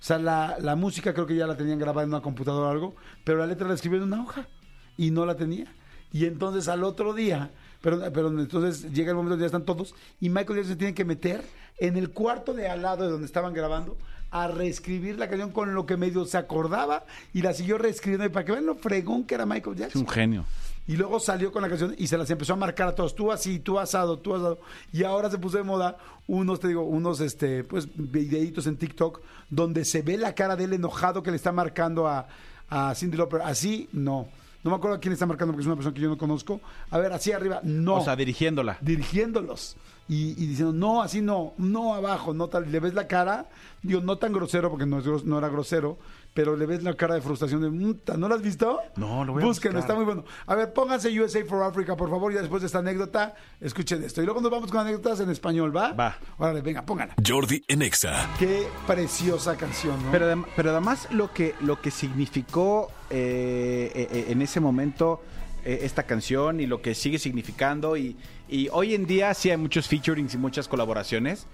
[0.00, 2.70] O sea, la, la música creo que ya la tenían grabada en una computadora o
[2.70, 4.48] algo, pero la letra la escribió en una hoja
[4.96, 5.72] y no la tenía.
[6.12, 9.94] Y entonces al otro día, pero, pero entonces llega el momento donde ya están todos
[10.20, 11.42] y Michael Jackson se tiene que meter
[11.78, 13.96] en el cuarto de al lado de donde estaban grabando
[14.30, 18.28] a reescribir la canción con lo que medio se acordaba y la siguió reescribiendo y
[18.28, 20.02] para que vean lo fregón que era Michael Es Jackson.
[20.02, 20.44] un genio.
[20.86, 23.14] Y luego salió con la canción y se las empezó a marcar a todos.
[23.14, 24.58] Tú así, tú asado, tú asado.
[24.92, 29.20] Y ahora se puso de moda unos, te digo, unos este, pues, videitos en TikTok
[29.48, 32.26] donde se ve la cara de él enojado que le está marcando a,
[32.68, 33.42] a Cindy Lauper.
[33.42, 34.28] Así, no.
[34.64, 36.60] No me acuerdo a quién está marcando porque es una persona que yo no conozco.
[36.90, 37.96] A ver, así arriba, no.
[37.96, 38.78] O sea, dirigiéndola.
[38.80, 39.76] dirigiéndolos.
[40.08, 42.70] Y, y diciendo, no, así no, no abajo, no tal.
[42.70, 43.48] Le ves la cara,
[43.82, 45.98] digo, no tan grosero porque no, es no era grosero,
[46.34, 48.78] pero le ves la cara de frustración de, ¿no lo has visto?
[48.96, 49.80] No, lo voy a Búsquenlo, buscar.
[49.80, 50.24] está muy bueno.
[50.46, 54.22] A ver, pónganse USA for Africa, por favor, y después de esta anécdota, escuchen esto.
[54.22, 55.92] Y luego nos vamos con anécdotas en español, ¿va?
[55.92, 56.16] Va.
[56.38, 57.14] Órale, venga, pónganla.
[57.26, 58.28] Jordi en Exa.
[58.38, 60.10] Qué preciosa canción, ¿no?
[60.10, 65.20] Pero, pero además lo que, lo que significó eh, eh, eh, en ese momento
[65.64, 68.16] eh, esta canción y lo que sigue significando y,
[68.48, 71.46] y hoy en día sí hay muchos featurings y muchas colaboraciones,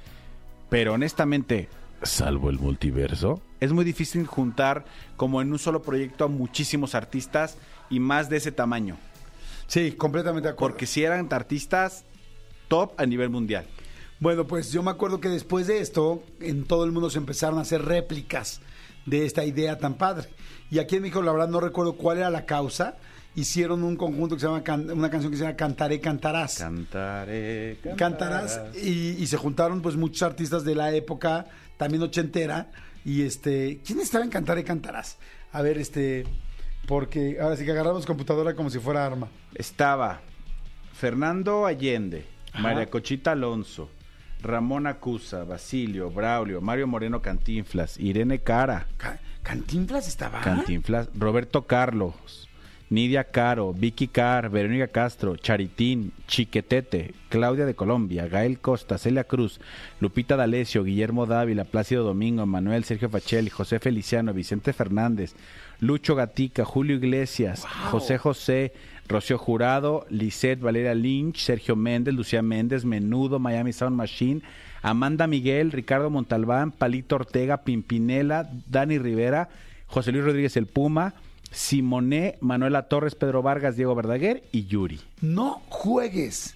[0.68, 1.68] pero honestamente,
[2.02, 4.84] salvo el multiverso, es muy difícil juntar
[5.16, 7.56] como en un solo proyecto a muchísimos artistas
[7.90, 8.96] y más de ese tamaño,
[9.66, 10.74] sí, completamente de acuerdo.
[10.74, 12.04] porque si eran artistas
[12.68, 13.64] top a nivel mundial.
[14.20, 17.58] Bueno, pues yo me acuerdo que después de esto, en todo el mundo se empezaron
[17.58, 18.60] a hacer réplicas
[19.06, 20.28] de esta idea tan padre.
[20.70, 22.96] Y aquí en México, la verdad, no recuerdo cuál era la causa.
[23.36, 26.58] Hicieron un conjunto que se llama, can- una canción que se llama Cantaré, Cantarás.
[26.58, 28.60] Cantaré, Cantarás.
[28.82, 32.70] Y, y se juntaron pues muchos artistas de la época, también ochentera.
[33.08, 35.16] Y este, ¿quién estaba en Cantaré, Cantarás?
[35.52, 36.24] A ver, este,
[36.86, 39.28] porque ahora sí que agarramos computadora como si fuera arma.
[39.54, 40.20] Estaba
[40.92, 42.62] Fernando Allende, Ajá.
[42.62, 43.88] María Cochita Alonso,
[44.42, 50.40] Ramón Acusa, Basilio, Braulio, Mario Moreno Cantinflas, Irene Cara, Ca- ¿Cantinflas estaba?
[50.42, 52.47] Cantinflas, Roberto Carlos,
[52.90, 59.60] Nidia Caro, Vicky Car, Verónica Castro, Charitín, Chiquetete, Claudia de Colombia, Gael Costa, Celia Cruz,
[60.00, 65.34] Lupita D'Alessio, Guillermo Dávila, Plácido Domingo, Manuel Sergio Fachelli, José Feliciano, Vicente Fernández,
[65.80, 68.72] Lucho Gatica, Julio Iglesias, José José,
[69.06, 74.42] Rocío Jurado, Lisette Valeria Lynch, Sergio Méndez, Lucía Méndez, Menudo, Miami Sound Machine,
[74.80, 79.50] Amanda Miguel, Ricardo Montalbán, Palito Ortega, Pimpinela, Dani Rivera,
[79.86, 81.14] José Luis Rodríguez el Puma,
[81.50, 85.00] Simoné, Manuela Torres, Pedro Vargas, Diego Verdaguer y Yuri.
[85.20, 86.54] No juegues.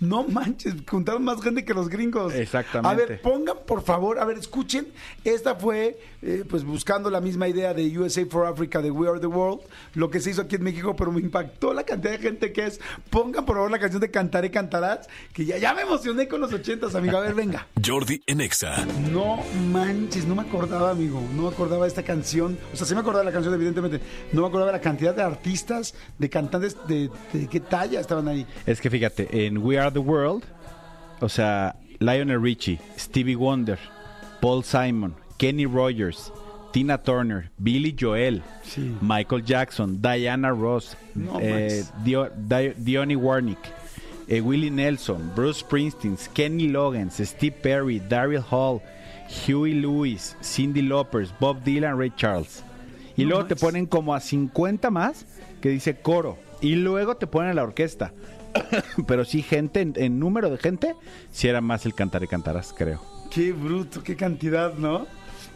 [0.00, 2.34] No manches, juntaron más gente que los gringos.
[2.34, 3.02] Exactamente.
[3.02, 4.88] A ver, pongan por favor, a ver, escuchen.
[5.24, 9.20] Esta fue, eh, pues buscando la misma idea de USA for Africa, de We Are
[9.20, 9.60] the World,
[9.94, 12.66] lo que se hizo aquí en México, pero me impactó la cantidad de gente que
[12.66, 12.80] es.
[13.10, 16.52] Pongan por favor la canción de Cantaré, Cantarás, que ya, ya me emocioné con los
[16.52, 17.16] ochentas, amigo.
[17.16, 17.66] A ver, venga.
[17.84, 18.84] Jordi en Exa.
[19.10, 21.22] No manches, no me acordaba, amigo.
[21.34, 22.58] No me acordaba de esta canción.
[22.72, 24.00] O sea, sí me acordaba de la canción, evidentemente.
[24.32, 28.28] No me acordaba de la cantidad de artistas, de cantantes, de, de qué talla estaban
[28.28, 28.46] ahí.
[28.66, 30.44] Es que fíjate, en We Are the World,
[31.20, 33.78] o sea, Lionel Richie, Stevie Wonder,
[34.40, 36.30] Paul Simon, Kenny Rogers,
[36.72, 38.94] Tina Turner, Billy Joel, Sí.
[39.00, 41.92] Michael Jackson, Diana Ross, No eh, manches.
[42.04, 43.58] Dio- Di- Dionnie Warnick,
[44.28, 48.82] eh, Willie Nelson, Bruce Springsteen, Kenny Loggins, Steve Perry, Daryl Hall,
[49.46, 52.62] Huey Lewis, Cindy Lauper, Bob Dylan, Ray Charles.
[53.16, 55.24] Y No luego te ponen como a 50 más
[55.62, 56.36] que dice coro.
[56.60, 58.12] Y luego te ponen la orquesta.
[59.06, 60.94] Pero sí, gente, en, en número de gente,
[61.30, 63.02] sí era más el cantar y cantarás, creo.
[63.30, 65.06] Qué bruto, qué cantidad, ¿no?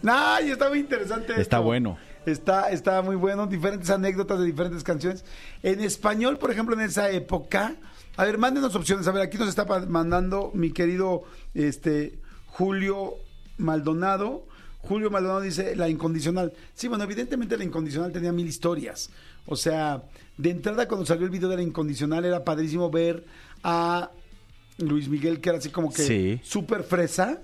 [0.06, 0.50] ¡Ay!
[0.50, 1.32] Está muy interesante.
[1.32, 1.62] Está esto.
[1.62, 1.98] bueno.
[2.26, 3.46] Está, está muy bueno.
[3.46, 5.24] Diferentes anécdotas de diferentes canciones.
[5.62, 7.76] En español, por ejemplo, en esa época.
[8.16, 9.06] A ver, mándenos opciones.
[9.06, 11.22] A ver, aquí nos está mandando mi querido
[11.54, 13.14] este, Julio
[13.58, 14.46] Maldonado.
[14.78, 16.52] Julio Maldonado dice la incondicional.
[16.74, 19.10] Sí, bueno, evidentemente la incondicional tenía mil historias.
[19.46, 20.02] O sea,
[20.40, 23.24] de entrada cuando salió el video de la incondicional era padrísimo ver
[23.62, 24.11] a
[24.79, 26.40] Luis Miguel, que era así como que Sí.
[26.42, 27.40] súper fresa,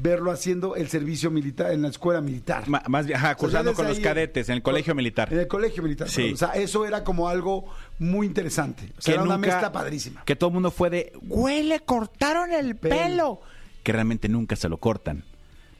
[0.00, 2.68] verlo haciendo el servicio militar en la escuela militar.
[2.68, 5.32] Ma- más bien, ajá, cursando con los cadetes en el colegio militar.
[5.32, 6.08] En el colegio militar.
[6.08, 6.16] Sí.
[6.22, 6.34] perdón.
[6.34, 7.64] O sea, eso era como algo
[7.98, 8.92] muy interesante.
[8.96, 10.22] O sea, era una mezcla padrísima.
[10.24, 12.96] Que todo el mundo fue de, güey, le cortaron el Pelo.
[12.96, 13.40] pelo.
[13.82, 15.24] Que realmente nunca se lo cortan.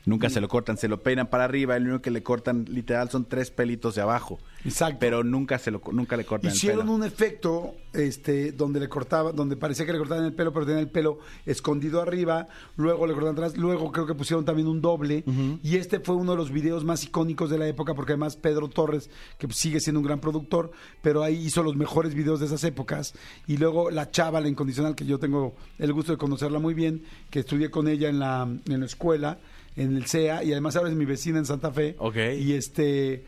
[0.06, 0.30] Nunca Mm.
[0.30, 3.26] se lo cortan, se lo peinan para arriba lo único que le cortan literal son
[3.26, 4.38] tres pelitos de abajo.
[4.64, 4.96] Exacto.
[5.00, 6.94] Pero nunca se lo nunca le cortan Hicieron el pelo.
[6.94, 10.80] un efecto este, donde le cortaba, donde parecía que le cortaban el pelo, pero tenía
[10.80, 15.24] el pelo escondido arriba, luego le cortaban atrás, luego creo que pusieron también un doble,
[15.62, 18.68] y este fue uno de los videos más icónicos de la época, porque además Pedro
[18.68, 20.70] Torres, que sigue siendo un gran productor,
[21.02, 23.14] pero ahí hizo los mejores videos de esas épocas,
[23.46, 27.02] y luego la chava, la incondicional, que yo tengo el gusto de conocerla muy bien,
[27.30, 29.38] que estudié con ella en la, en la escuela,
[29.78, 32.16] en el CEA, y además ahora es mi vecina en Santa Fe, Ok.
[32.38, 33.24] y este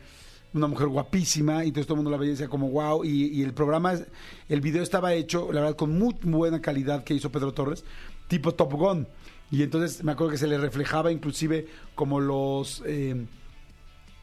[0.52, 3.26] una mujer guapísima y entonces todo el mundo la veía y decía como wow y,
[3.28, 3.94] y el programa
[4.48, 7.84] el video estaba hecho la verdad con muy buena calidad que hizo Pedro Torres
[8.26, 9.06] tipo Top Gun
[9.52, 13.26] y entonces me acuerdo que se le reflejaba inclusive como los eh,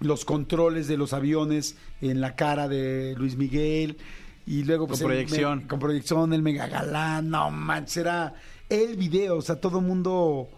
[0.01, 3.97] los controles de los aviones en la cara de Luis Miguel
[4.45, 5.59] y luego pues, Con el proyección.
[5.59, 8.33] me- con proyección el mega galán no manches era
[8.67, 10.49] el video o sea todo el mundo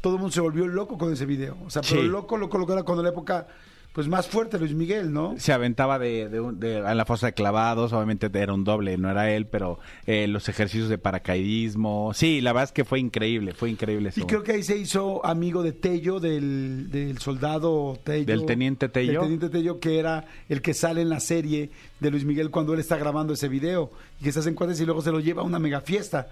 [0.00, 2.06] todo el mundo se volvió loco con ese video o sea pero Sí.
[2.08, 3.46] loco loco loco era cuando la época
[3.92, 7.26] pues más fuerte Luis Miguel no Se aventaba de, de un- de- en la fosa
[7.28, 12.12] de clavados, obviamente era un doble, no era él, pero eh, los ejercicios de paracaidismo.
[12.14, 14.12] Sí, la verdad es que fue increíble, fue increíble.
[14.14, 18.26] Y creo que ahí se hizo amigo de Tello, del, del soldado Tello.
[18.26, 19.12] ¿Del teniente Tello?
[19.12, 22.74] Del teniente Tello, que era el que sale en la serie de Luis Miguel cuando
[22.74, 23.90] él está grabando ese video.
[24.20, 26.28] Y que se hacen cuates y luego se lo lleva a una mega fiesta.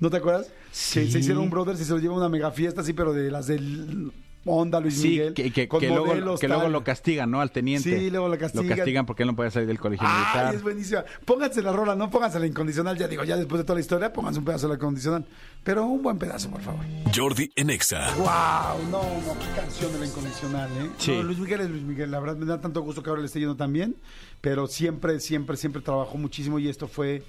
[0.00, 0.46] ¿No te acuerdas?
[0.48, 1.10] Que Sí.
[1.12, 3.46] se hicieron brothers y se lo lleva a una mega fiesta, así, pero de las
[3.46, 4.10] del
[4.46, 5.34] Onda Luis Sí, Miguel.
[5.34, 7.42] que, que- con que luego, que lo castigan, ¿no?
[7.42, 7.98] Al teniente.
[7.98, 8.68] Sí, luego lo castigan.
[8.70, 10.54] Lo castigan porque él no puede salir del colegio Ay, militar.
[10.54, 11.04] es buenísima.
[11.26, 12.96] Pónganse la rola, no pónganse la incondicional.
[12.96, 15.26] Ya digo, ya después de toda la historia, pónganse un pedazo de la incondicional.
[15.62, 16.80] Pero un buen pedazo, por favor.
[17.14, 18.14] Jordi en Exa.
[18.16, 20.90] Wow, no, no, qué canción de la incondicional, ¿eh?
[20.96, 21.12] Sí.
[21.12, 23.26] No, Luis Miguel es Luis Miguel, la verdad me da tanto gusto que ahora le
[23.26, 23.94] esté yendo tan bien,
[24.40, 27.22] pero siempre, siempre, siempre trabajó muchísimo y esto fue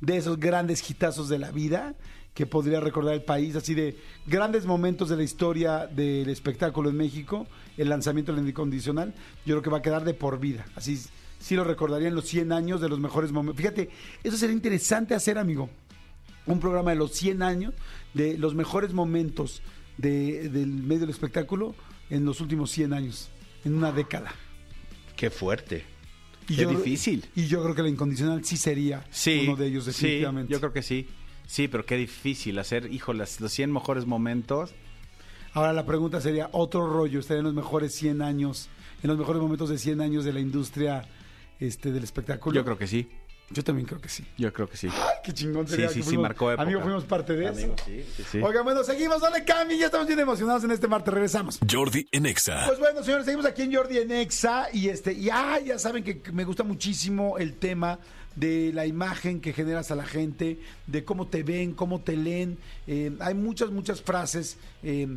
[0.00, 1.94] de esos grandes hitazos de la vida
[2.34, 6.96] que podría recordar el país, así de grandes momentos de la historia del espectáculo en
[6.96, 9.12] México, el lanzamiento del incondicional,
[9.44, 10.98] yo creo que va a quedar de por vida, así
[11.40, 13.56] sí lo recordaría en los 100 años de los mejores momentos.
[13.58, 13.90] Fíjate,
[14.22, 15.68] eso sería interesante hacer, amigo
[16.46, 17.74] un programa de los 100 años,
[18.14, 19.60] de los mejores momentos
[19.98, 21.74] de- del medio del espectáculo
[22.08, 23.28] en los últimos 100 años,
[23.64, 24.32] en una década.
[25.16, 25.84] Qué fuerte.
[26.50, 27.24] Y Qué yo- difícil.
[27.36, 29.44] Y yo creo que la incondicional sí sería Sí.
[29.46, 30.48] uno de ellos, definitivamente.
[30.48, 31.08] Sí, yo creo que sí.
[31.46, 34.72] Sí, pero qué difícil hacer, hijo, las, los 100 mejores momentos.
[35.52, 38.68] Ahora la pregunta sería, otro rollo, estaría en los mejores 100 años,
[39.02, 41.02] en los mejores momentos de 100 años de la industria
[41.58, 42.54] este, del espectáculo.
[42.54, 43.08] Yo creo que sí.
[43.52, 44.24] Yo también creo que sí.
[44.38, 44.86] Yo creo que sí.
[44.92, 45.88] Ay, qué chingón Sí, sería.
[45.88, 46.62] sí, que sí, fuimos- marcó época.
[46.62, 47.74] Amigo, fuimos parte de eso.
[47.84, 48.38] sí, sí, sí.
[48.40, 51.58] Oigan, bueno, seguimos, no le cambien, ya estamos bien emocionados en este martes, regresamos.
[51.68, 52.64] Jordi en Exa.
[52.66, 56.04] Pues bueno, señores, seguimos aquí en Jordi en Exa y este, y ah, ya saben
[56.04, 57.98] que me gusta muchísimo el tema
[58.36, 62.56] de la imagen que generas a la gente, de cómo te ven, cómo te leen.
[62.86, 65.08] Eh, hay muchas, muchas frases eh,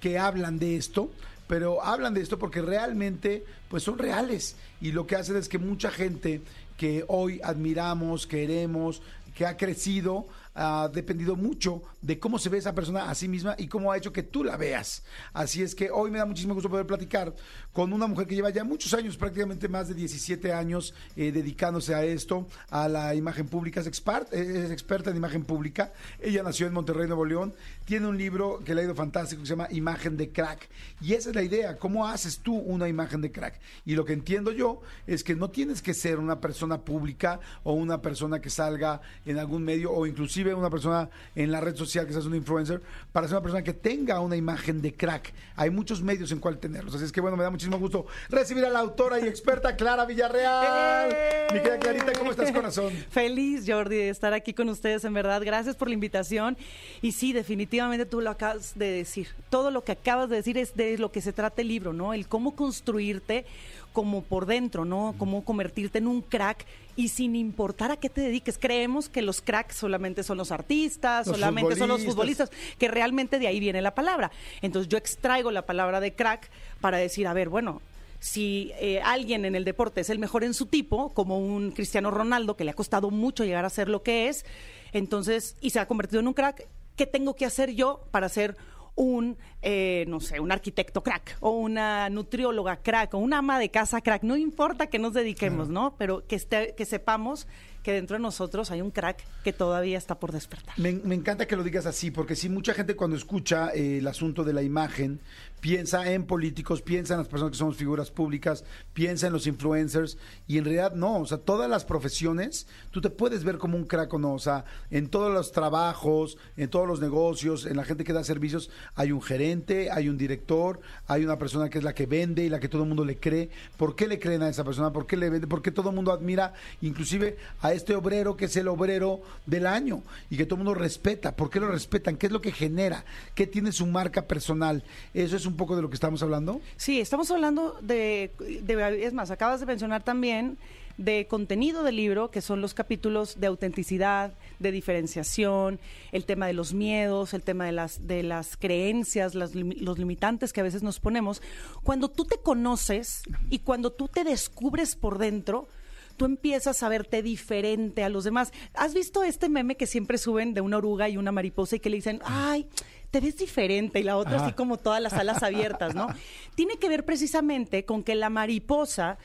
[0.00, 1.10] que hablan de esto,
[1.48, 5.56] pero hablan de esto porque realmente pues son reales y lo que hacen es que
[5.58, 6.42] mucha gente
[6.78, 9.02] que hoy admiramos, queremos,
[9.34, 13.54] que ha crecido, ha dependido mucho de cómo se ve esa persona a sí misma
[13.58, 15.02] y cómo ha hecho que tú la veas.
[15.32, 17.34] Así es que hoy me da muchísimo gusto poder platicar
[17.78, 21.94] con una mujer que lleva ya muchos años, prácticamente más de 17 años, eh, dedicándose
[21.94, 23.78] a esto, a la imagen pública.
[23.80, 25.92] Es, expert- es experta en imagen pública.
[26.20, 27.54] Ella nació en Monterrey, Nuevo León.
[27.84, 30.68] Tiene un libro que le ha ido fantástico que se llama Imagen de Crack.
[31.00, 31.76] Y esa es la idea.
[31.78, 33.60] ¿Cómo haces tú una imagen de crack?
[33.86, 37.74] Y lo que entiendo yo es que no tienes que ser una persona pública o
[37.74, 42.08] una persona que salga en algún medio o inclusive una persona en la red social
[42.08, 45.32] que seas un influencer para ser una persona que tenga una imagen de crack.
[45.54, 46.96] Hay muchos medios en cual tenerlos.
[46.96, 50.06] Así es que bueno, me da muchísimo gusto recibir a la autora y experta Clara
[50.06, 51.08] Villarreal.
[51.52, 52.92] Mi querida Clarita, ¿cómo estás, corazón?
[53.10, 55.42] Feliz, Jordi, de estar aquí con ustedes, en verdad.
[55.44, 56.56] Gracias por la invitación.
[57.02, 59.28] Y sí, definitivamente tú lo acabas de decir.
[59.50, 62.14] Todo lo que acabas de decir es de lo que se trata el libro, ¿no?
[62.14, 63.44] El cómo construirte
[63.92, 65.14] como por dentro, ¿no?
[65.18, 68.58] Cómo convertirte en un crack y sin importar a qué te dediques.
[68.58, 73.38] Creemos que los cracks solamente son los artistas, Los solamente son los futbolistas, que realmente
[73.38, 74.30] de ahí viene la palabra.
[74.62, 76.50] Entonces yo extraigo la palabra de crack
[76.80, 77.80] para decir, a ver, bueno,
[78.20, 82.10] si eh, alguien en el deporte es el mejor en su tipo, como un Cristiano
[82.10, 84.44] Ronaldo, que le ha costado mucho llegar a ser lo que es,
[84.92, 88.56] entonces, y se ha convertido en un crack, ¿qué tengo que hacer yo para ser
[88.96, 93.70] un, eh, no sé, un arquitecto crack, o una nutrióloga crack, o una ama de
[93.70, 94.24] casa crack?
[94.24, 95.94] No importa que nos dediquemos, ¿no?
[95.96, 97.46] Pero que, esté, que sepamos
[97.88, 100.74] que dentro de nosotros hay un crack que todavía está por despertar.
[100.78, 104.44] Me, encanta que lo digas así, porque sí, mucha gente cuando escucha eh, el asunto
[104.44, 105.20] de la imagen,
[105.62, 110.18] piensa en políticos, piensa en las personas que somos figuras públicas, piensa en los influencers,
[110.46, 113.84] y en realidad no, o sea, todas las profesiones, tú te puedes ver como un
[113.84, 117.84] crack o no, o sea, en todos los trabajos, en todos los negocios, en la
[117.84, 121.84] gente que da servicios, hay un gerente, hay un director, hay una persona que es
[121.84, 123.48] la que vende y la que todo el mundo le cree.
[123.78, 124.92] ¿Por qué le creen a esa persona?
[124.92, 125.46] ¿Por qué le vende?
[125.46, 129.66] ¿Por qué todo el mundo admira inclusive a este obrero que es el obrero del
[129.66, 131.34] año y que todo el mundo respeta?
[131.34, 132.16] ¿Por qué lo respetan?
[132.16, 133.04] ¿Qué es lo que genera?
[133.34, 134.84] ¿Qué tiene su marca personal?
[135.14, 136.60] ¿Eso es un poco de lo que estamos hablando?
[136.76, 138.30] Sí, estamos hablando de,
[138.62, 140.58] de- es más, acabas de mencionar también
[140.98, 145.78] de contenido del libro, que son los capítulos de autenticidad, de diferenciación,
[146.10, 150.58] el tema de los miedos, el tema de las, de las creencias, los limitantes que
[150.60, 151.40] a veces nos ponemos.
[151.84, 155.68] Cuando tú te conoces y cuando tú te descubres por dentro,
[156.18, 158.52] tú empiezas a verte diferente a los demás.
[158.74, 161.88] ¿Has visto este meme que siempre suben de una oruga y una mariposa y que
[161.88, 162.68] le dicen, ay,
[163.10, 166.08] te ves diferente y la otra así como todas las alas abiertas, ¿no?
[166.54, 169.16] Tiene que ver precisamente con que la mariposa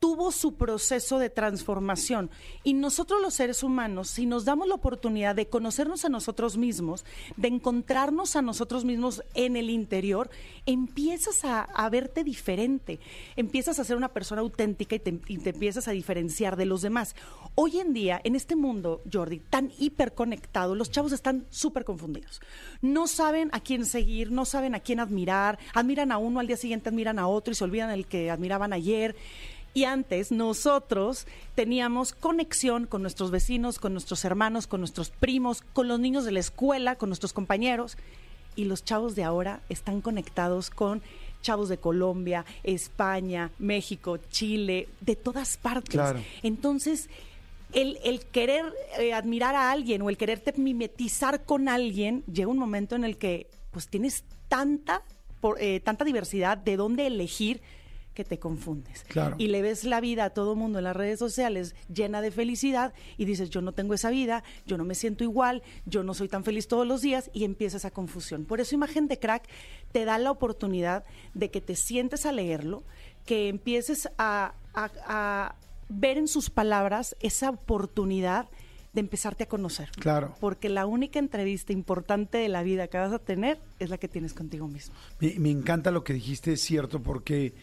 [0.00, 2.30] tuvo su proceso de transformación.
[2.64, 7.04] Y nosotros los seres humanos, si nos damos la oportunidad de conocernos a nosotros mismos,
[7.36, 10.30] de encontrarnos a nosotros mismos en el interior,
[10.64, 12.98] empiezas a, a verte diferente,
[13.36, 16.80] empiezas a ser una persona auténtica y te, y te empiezas a diferenciar de los
[16.80, 17.14] demás.
[17.54, 22.40] Hoy en día, en este mundo, Jordi, tan hiperconectado, los chavos están súper confundidos.
[22.80, 26.56] No saben a quién seguir, no saben a quién admirar, admiran a uno, al día
[26.56, 29.14] siguiente admiran a otro y se olvidan del que admiraban ayer.
[29.72, 35.86] Y antes nosotros teníamos conexión con nuestros vecinos, con nuestros hermanos, con nuestros primos, con
[35.86, 37.96] los niños de la escuela, con nuestros compañeros.
[38.56, 41.02] Y los chavos de ahora están conectados con
[41.40, 45.90] chavos de Colombia, España, México, Chile, de todas partes.
[45.90, 46.20] Claro.
[46.42, 47.08] Entonces,
[47.72, 48.64] el, el querer
[48.98, 53.16] eh, admirar a alguien o el quererte mimetizar con alguien, llega un momento en el
[53.16, 55.02] que pues tienes tanta,
[55.40, 57.62] por- eh, tanta diversidad de dónde elegir
[58.14, 59.04] que te confundes.
[59.08, 59.36] Claro.
[59.38, 62.92] Y le ves la vida a todo mundo en las redes sociales llena de felicidad
[63.16, 66.28] y dices, yo no tengo esa vida, yo no me siento igual, yo no soy
[66.28, 68.44] tan feliz todos los días y empieza esa confusión.
[68.44, 69.48] Por eso Imagen de Crack
[69.92, 72.82] te da la oportunidad de que te sientes a leerlo,
[73.26, 75.54] que empieces a, a- a
[75.88, 78.48] ver en sus palabras esa oportunidad
[78.92, 79.90] de empezarte a conocer.
[79.92, 80.34] Claro.
[80.40, 84.08] Porque la única entrevista importante de la vida que vas a tener es la que
[84.08, 84.94] tienes contigo mismo.
[85.20, 87.54] Me, me encanta lo que dijiste, es cierto, porque,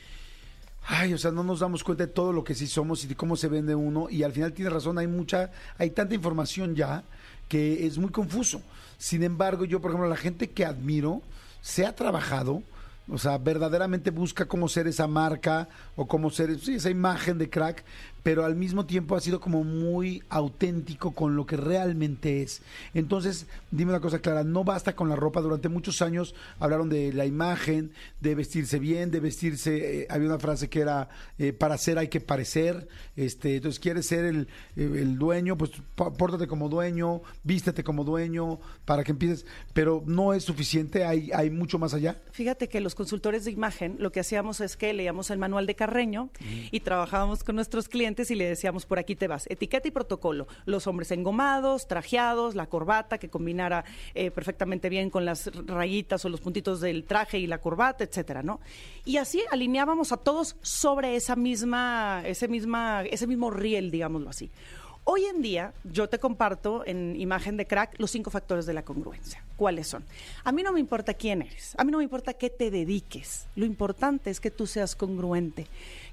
[0.88, 3.16] ay, o sea, no nos damos cuenta de todo lo que sí somos y de
[3.16, 4.10] cómo se vende uno.
[4.10, 7.04] Y al final tienes razón, hay mucha, hay tanta información ya
[7.50, 8.62] que es muy confuso.
[8.98, 11.22] Sin embargo, yo, por ejemplo, la gente que admiro
[11.62, 12.64] se ha trabajado,
[13.10, 17.84] o sea, verdaderamente busca cómo ser esa marca o cómo ser esa imagen de crack,
[18.28, 22.62] pero al mismo tiempo ha sido como muy auténtico con lo que realmente es.
[22.94, 25.40] Entonces, dime una cosa clara, no basta con la ropa.
[25.40, 30.02] Durante muchos años hablaron de la imagen, de vestirse bien, de vestirse.
[30.02, 31.08] eh, había una frase que era
[31.40, 32.90] eh, para ser hay que parecer.
[33.16, 38.60] Este, entonces, quieres ser el, eh, el dueño, pues pórtate como dueño, vístete como dueño,
[38.84, 39.46] para que empieces.
[39.72, 42.20] Pero no es suficiente, hay, hay mucho más allá.
[42.34, 45.76] Fíjate que los consultores de imagen lo que hacíamos es que leíamos el manual de
[45.76, 46.30] Carreño
[46.72, 49.92] y trabajábamos con nuestros clientes clientes y le decíamos, por aquí te vas, etiqueta y
[49.92, 50.48] protocolo.
[50.66, 56.30] Los hombres engomados, trajeados, la corbata que combinara eh, perfectamente bien con las rayitas o
[56.30, 58.60] los puntitos del traje y la corbata, etcétera, ¿no?
[59.06, 64.50] Y así alineábamos a todos sobre esa misma, ese misma, ese mismo riel, digámoslo así.
[65.10, 68.84] Hoy en día, yo te comparto en imagen de crack los cinco factores de la
[68.84, 69.42] congruencia.
[69.56, 70.04] ¿Cuáles son?
[70.44, 73.48] A mí no me importa quién eres, a mí no me importa qué te dediques.
[73.56, 75.66] Lo importante es que tú seas congruente,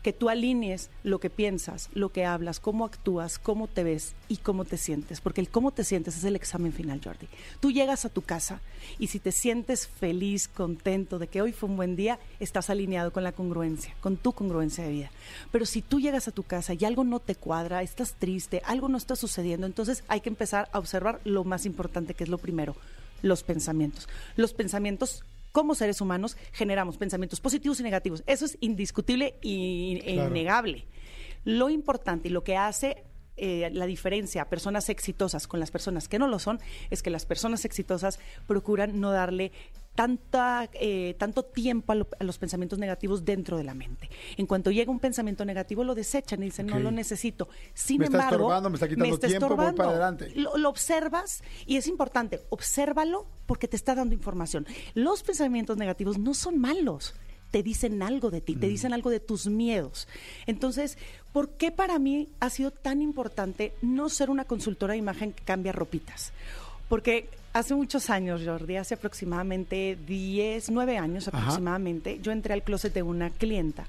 [0.05, 4.37] que tú alinees lo que piensas, lo que hablas, cómo actúas, cómo te ves y
[4.37, 5.23] cómo te sientes.
[5.23, 7.27] Porque el cómo te sientes es el examen final, Jordi.
[7.59, 8.61] Tú llegas a tu casa
[8.99, 13.15] y si te sientes feliz, contento de que hoy fue un buen día, estás alineado
[13.15, 15.11] con la congruencia, con tu congruencia de vida.
[15.51, 18.91] Pero si tú llegas a tu casa y algo no te cuadra, estás triste, algo
[18.91, 22.37] no está sucediendo, entonces hay que empezar a observar lo más importante, que es lo
[22.37, 22.77] primero,
[23.23, 24.07] los pensamientos.
[24.37, 25.25] Los pensamientos
[25.55, 28.25] como seres humanos generamos pensamientos positivos y negativos.
[28.27, 30.31] Eso es indiscutible y- e Claro.
[30.31, 30.85] innegable.
[31.45, 33.05] Lo importante y lo que hace
[33.37, 37.11] eh, la diferencia a personas exitosas con las personas que no lo son es que
[37.11, 39.51] las personas exitosas procuran no darle
[39.95, 44.11] tanta, eh, tanto tiempo a, lo- a los pensamientos negativos dentro de la mente.
[44.37, 47.49] En cuanto llega un pensamiento negativo, lo desechan y dicen, no lo necesito.
[47.75, 50.33] Sin Me está embargo, estorbando, me está quitando tiempo, voy para adelante.
[50.35, 54.67] Lo, lo observas y es importante, obsérvalo porque te está dando información.
[54.95, 57.15] Los pensamientos negativos no son malos.
[57.51, 60.09] Te dicen algo de ti, te dicen algo de tus miedos.
[60.47, 60.99] Entonces,
[61.33, 65.45] ¿por qué para mí ha sido tan importante no ser una consultora de imagen que
[65.45, 66.33] cambia ropitas?
[66.89, 71.39] Porque hace muchos años, Jordi, hace aproximadamente 10, 9 años Ajá.
[71.39, 73.87] aproximadamente, yo entré al closet de una clienta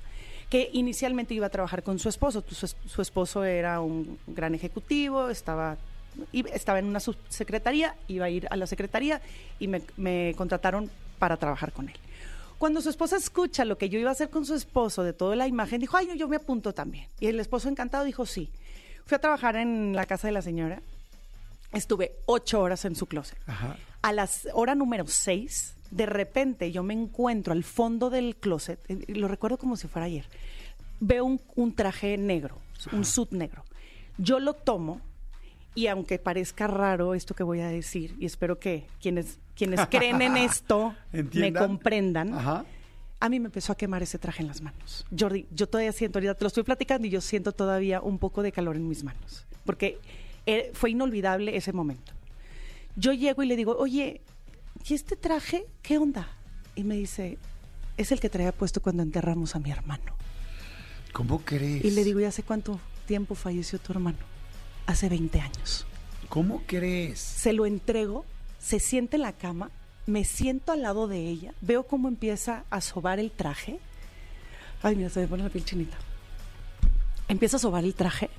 [0.50, 2.42] que inicialmente iba a trabajar con su esposo.
[2.42, 5.76] Tu- Su, su esposo era un gran ejecutivo, estaba,
[6.54, 9.22] estaba en una subsecretaría, iba a ir a la secretaría
[9.60, 10.90] y me, me contrataron
[11.20, 11.96] para trabajar con él.
[12.58, 15.36] Cuando su esposa escucha lo que yo iba a hacer con su esposo de toda
[15.36, 17.08] la imagen, dijo, ay, no, yo me apunto también.
[17.20, 18.50] Y el esposo encantado dijo, sí.
[19.06, 20.82] Fui a trabajar en la casa de la señora.
[21.76, 23.38] Estuve ocho horas en su closet.
[23.46, 23.78] Ajá.
[24.02, 29.04] A las hora número seis, de repente yo me encuentro al fondo del closet, eh,
[29.14, 30.26] lo recuerdo como si fuera ayer.
[31.00, 32.58] Veo un, un traje negro,
[32.94, 33.66] un suit negro.
[34.18, 35.02] Yo lo tomo
[35.76, 40.22] y aunque parezca raro esto que voy a decir, y espero que quienes, quienes creen
[40.22, 40.96] en esto
[41.34, 42.66] me comprendan, Ajá.
[43.20, 45.06] a mí me empezó a quemar ese traje en las manos.
[45.18, 48.42] Jordi, yo todavía siento, ahorita te lo estoy platicando y yo siento todavía un poco
[48.42, 50.00] de calor en mis manos, porque
[50.46, 52.14] eh, fue inolvidable ese momento.
[52.96, 54.22] Yo llego y le digo, oye,
[54.88, 56.28] ¿y este traje qué onda?
[56.76, 57.38] Y me dice,
[57.98, 60.16] es el que traía puesto cuando enterramos a mi hermano.
[61.14, 61.84] ¿Cómo crees?
[61.84, 64.18] Y le digo, ¿y hace cuánto tiempo falleció tu hermano?
[64.86, 65.86] Hace 20 años.
[66.30, 67.20] ¿Cómo crees?
[67.20, 68.26] Se lo entrego,
[68.60, 69.72] se siente en la cama,
[70.06, 73.80] me siento al lado de ella, veo cómo empieza a sobar el traje.
[74.84, 75.98] Ay, mira, se me pone la piel chinita.
[77.28, 78.30] Empieza a sobar el traje.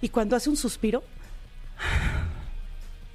[0.00, 1.02] Y cuando hace un suspiro,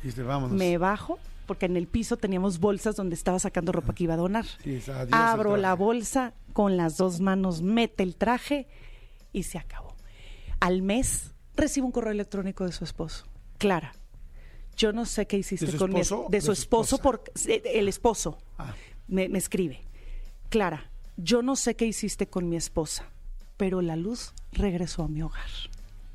[0.04, 0.58] Dice, vámonos.
[0.58, 4.18] me bajo, porque en el piso teníamos bolsas donde estaba sacando ropa que iba a
[4.18, 4.46] donar.
[4.66, 5.84] El Abro la traje.
[5.84, 8.68] bolsa con las dos manos, mete el traje
[9.32, 9.96] y se acabó.
[10.60, 13.26] Al mes recibo un correo electrónico de su esposo.
[13.58, 13.94] Clara,
[14.76, 16.28] yo no sé qué hiciste ¿De su con mi esposo?
[16.30, 17.04] de su ¿De su esposo esposa?
[17.04, 18.38] por eh, el esposo.
[18.58, 18.74] Ah.
[19.08, 19.82] Me, me escribe.
[20.50, 23.06] Clara, yo no sé qué hiciste con mi esposa,
[23.58, 25.50] pero la luz regresó a mi hogar.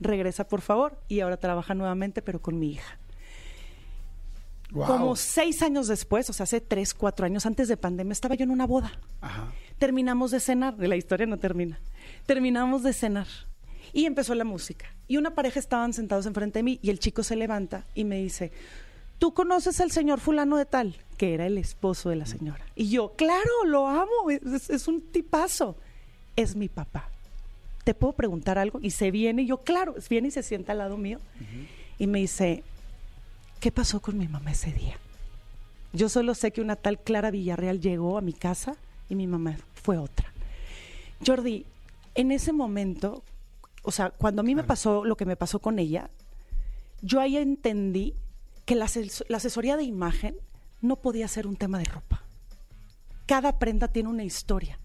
[0.01, 2.99] Regresa, por favor, y ahora trabaja nuevamente, pero con mi hija.
[4.72, 8.44] Como seis años después, o sea, hace tres, cuatro años antes de pandemia, estaba yo
[8.44, 8.92] en una boda.
[9.20, 9.53] Ajá.
[9.78, 11.78] Terminamos de cenar, la historia no termina.
[12.26, 13.26] Terminamos de cenar
[13.92, 14.86] y empezó la música.
[15.07, 18.16] Y una pareja estaban sentados enfrente de mí y el chico se levanta y me
[18.16, 18.53] dice,
[19.18, 20.97] ¿tú conoces al señor fulano de tal?
[21.16, 22.64] Que era el esposo de la señora.
[22.74, 25.76] Y yo, claro, lo amo, es, es un tipazo.
[26.34, 27.11] Es mi papá.
[27.87, 28.80] ¿Te puedo preguntar algo?
[28.82, 31.20] Y se viene y yo, claro, viene y se sienta al lado mío
[32.01, 32.64] y me dice,
[33.61, 34.99] ¿qué pasó con mi mamá ese día?
[35.93, 38.74] Yo solo sé que una tal Clara Villarreal llegó a mi casa
[39.09, 40.32] y mi mamá fue otra.
[41.24, 41.64] Jordi,
[42.16, 43.22] en ese momento,
[43.84, 46.11] o sea, cuando a mí me pasó lo que me pasó con ella,
[47.03, 48.14] yo ahí entendí
[48.64, 50.34] que la, ases- la asesoría de imagen
[50.82, 52.24] no podía ser un tema de ropa.
[53.26, 54.80] Cada prenda tiene una historia.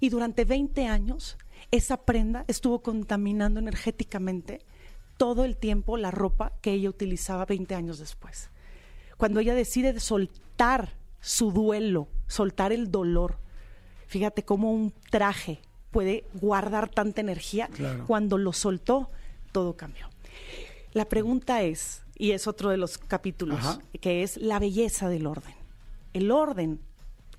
[0.00, 1.38] Y durante 20 años,
[1.74, 4.60] esa prenda estuvo contaminando energéticamente
[5.16, 8.50] todo el tiempo la ropa que ella utilizaba 20 años después.
[9.16, 13.38] Cuando ella decide soltar su duelo, soltar el dolor,
[14.06, 17.68] fíjate cómo un traje puede guardar tanta energía.
[17.68, 18.04] Claro.
[18.06, 19.10] Cuando lo soltó,
[19.50, 20.08] todo cambió.
[20.92, 23.78] La pregunta es, y es otro de los capítulos, Ajá.
[24.00, 25.54] que es la belleza del orden.
[26.12, 26.80] El orden,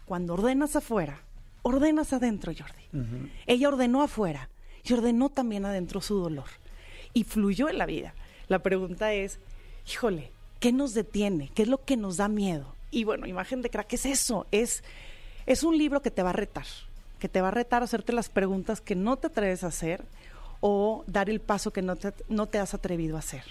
[0.06, 1.25] cuando ordenas afuera,
[1.66, 3.32] ordenas adentro, Jordi.
[3.48, 4.50] Ella ordenó afuera
[4.84, 6.46] y ordenó también adentro su dolor.
[7.14, 8.14] Y fluyó en la vida.
[8.48, 9.40] La pregunta es,
[9.92, 11.50] híjole, ¿qué nos detiene?
[11.56, 12.76] ¿Qué es lo que nos da miedo?
[12.92, 14.46] Y bueno, imagen de crack, ¿qué es eso?
[14.52, 14.84] Es,
[15.48, 16.68] es un libro que te va a retar,
[17.18, 20.06] que te va a retar a hacerte las preguntas que no te atreves a hacer
[20.60, 23.44] o dar el paso que no te, no te has atrevido a hacer.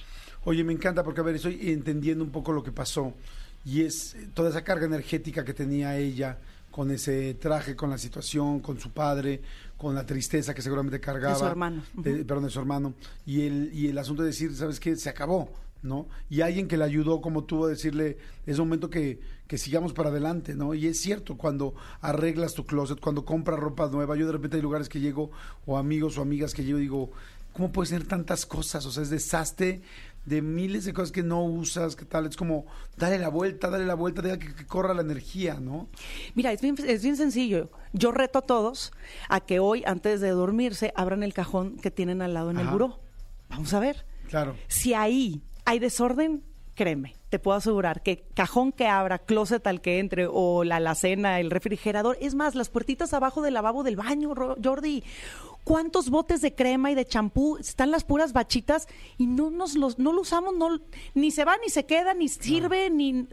[0.45, 3.13] Oye, me encanta porque, a ver, estoy entendiendo un poco lo que pasó
[3.65, 6.39] y es eh, toda esa carga energética que tenía ella
[6.75, 9.41] con ese traje, con la situación, con su padre,
[9.77, 11.35] con la tristeza que seguramente cargaba.
[11.35, 11.83] De su hermano.
[11.95, 12.95] de- perdón, de su hermano.
[13.25, 14.97] Y el, y el asunto de decir, ¿sabes qué?
[14.97, 15.53] Se acabó,
[15.83, 16.09] ¿no?
[16.29, 19.93] Y alguien que le ayudó como tú a decirle, es un momento que, que sigamos
[19.93, 20.75] para adelante, ¿no?
[20.75, 24.63] Y es cierto, cuando arreglas tu closet, cuando compras ropa nueva, yo de repente hay
[24.65, 25.31] lugares que llego,
[25.67, 27.13] o amigos o amigas que llego y digo,
[27.53, 28.85] ¿cómo puedes tener tantas cosas?
[28.85, 29.81] O sea, es desastre
[30.25, 32.67] de miles de cosas que no usas, que tal, es como,
[32.97, 35.89] dale la vuelta, dale la vuelta, deja que, que corra la energía, ¿no?
[36.35, 37.71] Mira, es bien, es bien sencillo.
[37.93, 38.93] Yo reto a todos
[39.29, 42.69] a que hoy, antes de dormirse, abran el cajón que tienen al lado en el
[42.69, 43.01] buró.
[43.49, 44.07] Vamos a ver.
[44.29, 44.57] Claro.
[44.69, 46.43] Si ahí hay desorden,
[46.75, 51.41] créeme, te puedo asegurar que cajón que abra, closet al que entre, o la alacena,
[51.41, 55.05] el refrigerador, es más, las puertitas abajo del lavabo del baño, Jordi.
[55.65, 58.87] ¿Cuántos botes de crema y de champú están las puras bachitas
[59.19, 60.79] y no nos los, no lo usamos, no,
[61.15, 63.27] ni se va, ni se queda, ni sirve, ni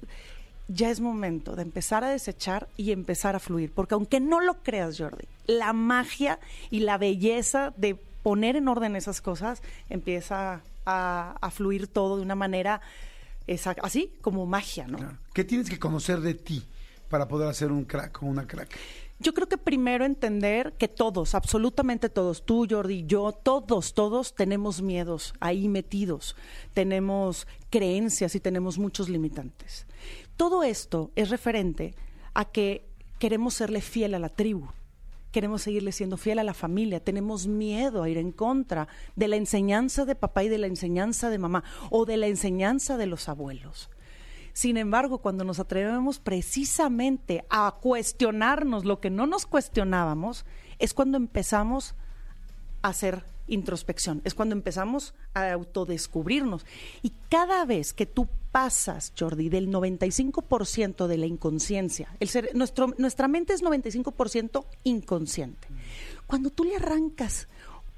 [0.70, 3.74] ya es momento de empezar a desechar y empezar a fluir.
[3.74, 8.96] Porque aunque no lo creas, Jordi, la magia y la belleza de poner en orden
[8.96, 12.80] esas cosas empieza a, a fluir todo de una manera
[13.48, 15.00] esa- así como magia, ¿no?
[15.00, 15.18] Claro.
[15.34, 16.64] ¿Qué tienes que conocer de ti
[17.10, 18.70] para poder hacer un crack o una crack?
[19.22, 24.82] Yo creo que primero entender que todos, absolutamente todos, tú, Jordi, yo, todos, todos tenemos
[24.82, 26.36] miedos ahí metidos,
[26.74, 29.86] tenemos creencias y tenemos muchos limitantes.
[30.38, 31.94] Todo esto es referente
[32.34, 34.70] a que queremos serle fiel a la tribu,
[35.32, 39.36] queremos seguirle siendo fiel a la familia, tenemos miedo a ir en contra de la
[39.36, 43.30] enseñanza de papá y de la enseñanza de mamá o de la enseñanza de los
[43.30, 43.92] abuelos.
[44.54, 50.46] Sin embargo, cuando nos atrevemos precisamente a cuestionarnos lo que no nos cuestionábamos,
[50.80, 51.96] es cuando empezamos
[52.82, 56.66] a hacer introspección, es cuando empezamos a autodescubrirnos.
[57.02, 62.94] Y cada vez que tú pasas, Jordi, del 95% de la inconsciencia, el ser, nuestro,
[62.98, 65.68] nuestra mente es 95% inconsciente.
[66.28, 67.48] Cuando tú le arrancas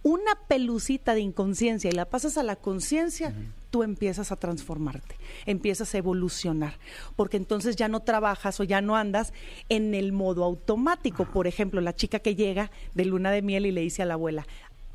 [0.01, 3.33] una pelucita de inconsciencia y la pasas a la conciencia,
[3.73, 5.15] tú empiezas a transformarte,
[5.47, 6.77] empiezas a evolucionar,
[7.15, 9.33] porque entonces ya no trabajas o ya no andas
[9.67, 11.25] en el modo automático.
[11.25, 14.13] Por ejemplo, la chica que llega de luna de miel y le dice a la
[14.13, 14.45] abuela,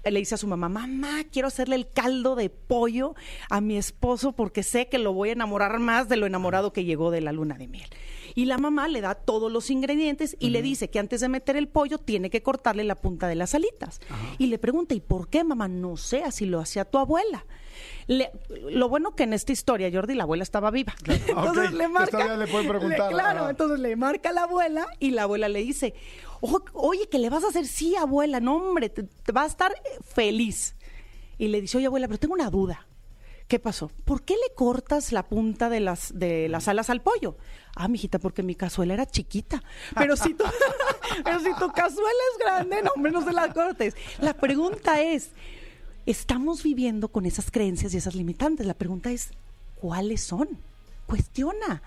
[0.04, 3.16] le dice a su mamá, mamá, quiero hacerle el caldo de pollo
[3.50, 6.84] a mi esposo porque sé que lo voy a enamorar más de lo enamorado que
[6.84, 7.88] llegó de la luna de miel.
[8.38, 11.56] Y la mamá le da todos los ingredientes y le dice que antes de meter
[11.56, 14.00] el pollo tiene que cortarle la punta de las alitas.
[14.38, 15.66] Y le pregunta, ¿y por qué, mamá?
[15.66, 17.44] No sé, así lo hacía tu abuela.
[18.06, 18.30] Le-
[18.70, 20.94] lo bueno que en esta historia, Jordi, la abuela estaba viva.
[21.26, 22.36] Entonces le marca.
[22.36, 25.94] le pueden preguntar, claro, entonces le marca a la abuela y la abuela le dice,
[26.40, 29.46] "Ojo, oye, que le vas a hacer sí, abuela, no, hombre, te, te va a
[29.46, 29.72] estar
[30.14, 30.76] feliz.
[31.38, 32.86] Y le dice, oye, abuela, pero tengo una duda.
[33.48, 33.90] ¿Qué pasó?
[34.04, 37.38] ¿Por qué le cortas la punta de las, de las alas al pollo?
[37.74, 39.62] Ah, mijita, porque mi cazuela era chiquita.
[39.96, 40.44] Pero si tu,
[41.24, 43.96] pero si tu cazuela es grande, no, hombre, no se la cortes.
[44.20, 45.30] La pregunta es,
[46.04, 48.66] estamos viviendo con esas creencias y esas limitantes.
[48.66, 49.30] La pregunta es,
[49.76, 50.48] ¿cuáles son?
[51.06, 51.82] Cuestiona.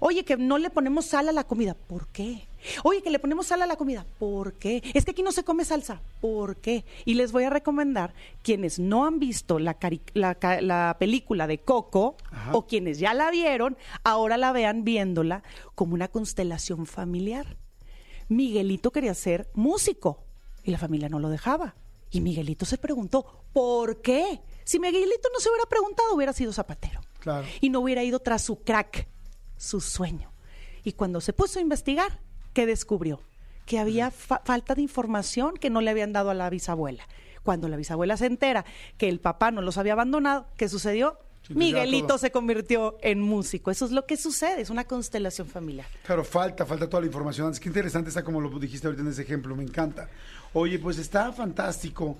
[0.00, 1.74] Oye, que no le ponemos sal a la comida.
[1.74, 2.46] ¿Por qué?
[2.82, 4.04] Oye, que le ponemos sal a la comida.
[4.18, 4.82] ¿Por qué?
[4.94, 6.00] Es que aquí no se come salsa.
[6.20, 6.84] ¿Por qué?
[7.04, 11.46] Y les voy a recomendar, quienes no han visto la, cari- la ca- la película
[11.46, 12.50] de Coco, Ajá.
[12.56, 15.42] o quienes ya la vieron, ahora la vean viéndola
[15.74, 17.56] como una constelación familiar.
[18.28, 20.24] Miguelito quería ser músico
[20.64, 21.74] y la familia no lo dejaba.
[22.10, 24.40] Y Miguelito se preguntó, ¿por qué?
[24.64, 27.00] Si Miguelito no se hubiera preguntado, hubiera sido zapatero.
[27.20, 27.46] Claro.
[27.60, 29.06] Y no hubiera ido tras su crack,
[29.58, 30.32] su sueño.
[30.84, 32.18] Y cuando se puso a investigar,
[32.54, 33.20] ¿qué descubrió?
[33.66, 37.06] Que había fa- falta de información que no le habían dado a la bisabuela.
[37.42, 38.64] Cuando la bisabuela se entera
[38.96, 41.18] que el papá no los había abandonado, ¿qué sucedió?
[41.46, 43.70] Pues Miguelito se convirtió en músico.
[43.70, 45.86] Eso es lo que sucede, es una constelación familiar.
[46.04, 47.46] Claro, falta, falta toda la información.
[47.46, 47.60] antes.
[47.60, 50.08] Qué interesante está como lo dijiste ahorita en ese ejemplo, me encanta.
[50.52, 52.18] Oye, pues está fantástico.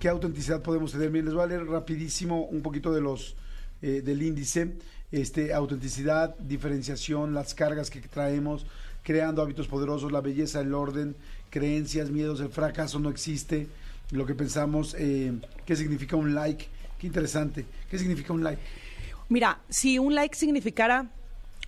[0.00, 1.10] ¿Qué autenticidad podemos tener?
[1.10, 3.36] Miren, les voy a leer rapidísimo un poquito de los
[3.82, 4.76] eh, del índice.
[5.12, 8.66] Este, autenticidad, diferenciación, las cargas que traemos,
[9.02, 11.14] creando hábitos poderosos, la belleza, el orden,
[11.50, 13.68] creencias, miedos, el fracaso no existe,
[14.10, 15.32] lo que pensamos, eh,
[15.64, 16.66] qué significa un like,
[16.98, 18.60] qué interesante, qué significa un like.
[19.28, 21.06] Mira, si un like significara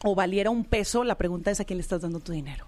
[0.05, 2.67] o valiera un peso, la pregunta es a quién le estás dando tu dinero.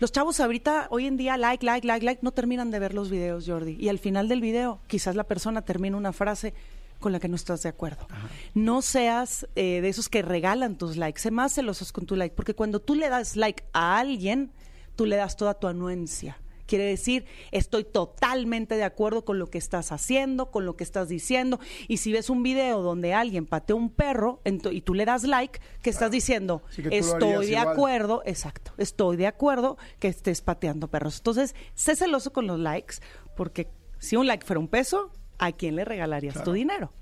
[0.00, 3.10] Los chavos ahorita, hoy en día, like, like, like, like, no terminan de ver los
[3.10, 3.76] videos, Jordi.
[3.80, 6.54] Y al final del video, quizás la persona termina una frase
[6.98, 8.06] con la que no estás de acuerdo.
[8.54, 12.34] No seas eh, de esos que regalan tus likes, sé más celosos con tu like,
[12.34, 14.52] porque cuando tú le das like a alguien,
[14.96, 16.38] tú le das toda tu anuencia.
[16.66, 21.08] Quiere decir, estoy totalmente de acuerdo con lo que estás haciendo, con lo que estás
[21.08, 21.58] diciendo.
[21.86, 25.60] Y si ves un video donde alguien patea un perro y tú le das like,
[25.80, 27.68] que estás diciendo, Sí, que estoy de igual".
[27.68, 31.16] acuerdo, exacto, estoy de acuerdo que estés pateando perros.
[31.16, 32.96] Entonces, sé celoso con los likes,
[33.34, 36.92] porque si un like fuera un peso, ¿a quién le regalarías tu dinero?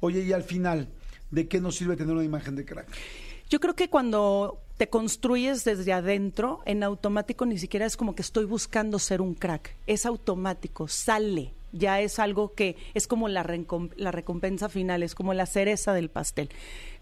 [0.00, 0.88] Oye, y al final,
[1.30, 2.88] ¿de qué nos sirve tener una imagen de crack?
[3.50, 8.22] Yo creo que cuando te construyes desde adentro, en automático ni siquiera es como que
[8.22, 9.76] estoy buscando ser un crack.
[9.86, 11.52] Es automático, sale.
[11.72, 16.48] Ya es algo que es como la, recompensa final, es como la cereza del pastel.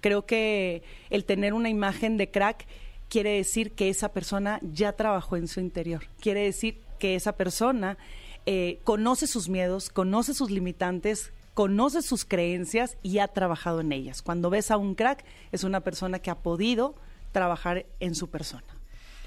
[0.01, 2.67] Creo que el tener una imagen de crack
[3.09, 6.07] quiere decir que esa persona ya trabajó en su interior.
[6.21, 7.97] Quiere decir que esa persona
[8.51, 14.23] eh, conoce sus miedos, conoce sus limitantes, conoce sus creencias y ha trabajado en ellas.
[14.23, 15.23] Cuando ves a un crack,
[15.53, 16.95] es una persona que ha podido
[17.33, 18.65] trabajar en su persona.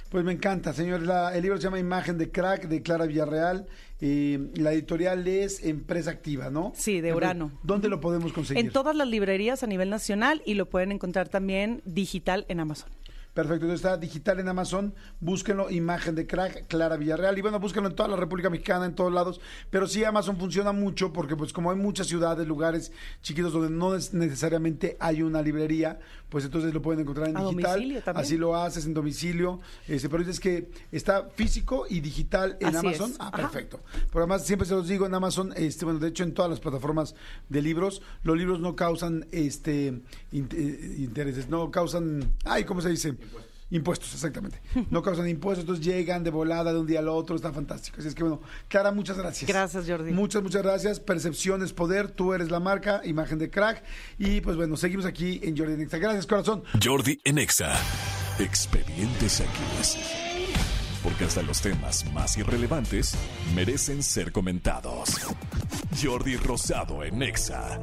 [0.09, 1.03] Pues me encanta, señor.
[1.03, 3.67] La- el libro se llama Imagen de Crack de Clara Villarreal.
[4.01, 6.74] Eh, la editorial es Empresa Activa, ¿no?
[6.76, 7.51] Sí, de Urano.
[7.63, 8.65] ¿Dónde lo podemos conseguir?
[8.65, 12.89] En todas las librerías a nivel nacional y lo pueden encontrar también digital en Amazon.
[13.34, 17.88] Perfecto, entonces está digital en Amazon, búsquenlo, imagen de crack, Clara Villarreal, y bueno, búsquenlo
[17.88, 21.53] en toda la República Mexicana, en todos lados, pero sí Amazon funciona mucho porque pues
[21.53, 26.73] como hay muchas ciudades, lugares chiquitos donde no es necesariamente hay una librería, pues entonces
[26.73, 30.69] lo pueden encontrar en A digital, así lo haces en domicilio, este, pero dices que
[30.91, 33.17] está físico y digital en Así Amazon, es.
[33.21, 33.79] ah, perfecto,
[34.11, 36.59] pero además siempre se los digo en Amazon, este, bueno, de hecho en todas las
[36.59, 37.15] plataformas
[37.47, 40.01] de libros, los libros no causan este
[40.34, 43.20] eh, intereses, no causan, ay, ¿cómo se dice?
[43.72, 44.61] Impuestos, exactamente.
[44.91, 47.97] No causan impuestos, entonces llegan de volada de un día al otro, está fantástico.
[47.99, 49.47] Así es que bueno, Clara, muchas gracias.
[49.47, 50.11] Gracias, Jordi.
[50.11, 50.99] Muchas, muchas gracias.
[50.99, 53.84] Percepción es poder, tú eres la marca, imagen de crack.
[54.19, 55.97] Y pues bueno, seguimos aquí en Jordi Nexa.
[55.97, 56.63] Gracias, corazón.
[56.84, 57.74] Jordi en Exa.
[58.39, 59.97] Expedientes X.
[61.03, 63.15] Porque hasta los temas más irrelevantes
[63.55, 65.17] merecen ser comentados.
[66.01, 67.80] Jordi Rosado en Exa.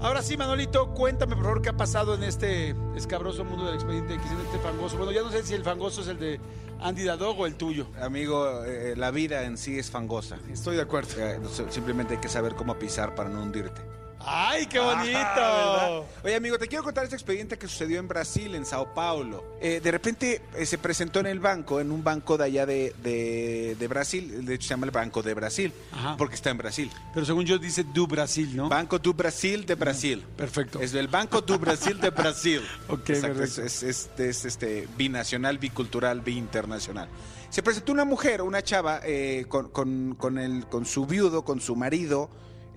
[0.00, 4.14] Ahora sí, Manolito, cuéntame por favor qué ha pasado en este escabroso mundo del expediente
[4.14, 4.96] X, en este fangoso.
[4.96, 6.40] Bueno, ya no sé si el fangoso es el de
[6.80, 7.88] Andy Dadog o el tuyo.
[8.00, 10.38] Amigo, eh, la vida en sí es fangosa.
[10.52, 11.08] Estoy de acuerdo.
[11.18, 11.40] Eh,
[11.70, 13.82] simplemente hay que saber cómo pisar para no hundirte.
[14.20, 15.14] ¡Ay, qué Ah, bonito!
[15.14, 16.02] ¿verdad?
[16.24, 19.44] Oye, amigo, te quiero contar este expediente que sucedió en Brasil, en Sao Paulo.
[19.60, 22.94] Eh, de repente eh, se presentó en el banco, en un banco de allá de,
[23.02, 24.44] de- de Brasil.
[24.44, 26.16] De hecho, se llama el Banco de Brasil, Ajá.
[26.16, 26.90] porque está en Brasil.
[27.14, 28.68] Pero según yo dice Du Brasil, ¿no?
[28.68, 30.24] Banco do Brasil de Brasil.
[30.36, 30.80] Perfecto.
[30.80, 32.60] Es el Banco do Brasil de Brasil.
[32.88, 33.62] Ok, Exacto, perfecto.
[33.62, 37.08] Es, es- es- es, este, binacional, bicultural, biinternacional.
[37.50, 41.60] Se presentó una mujer, una chava, eh, con, con- con el, con su viudo, con
[41.60, 42.28] su marido,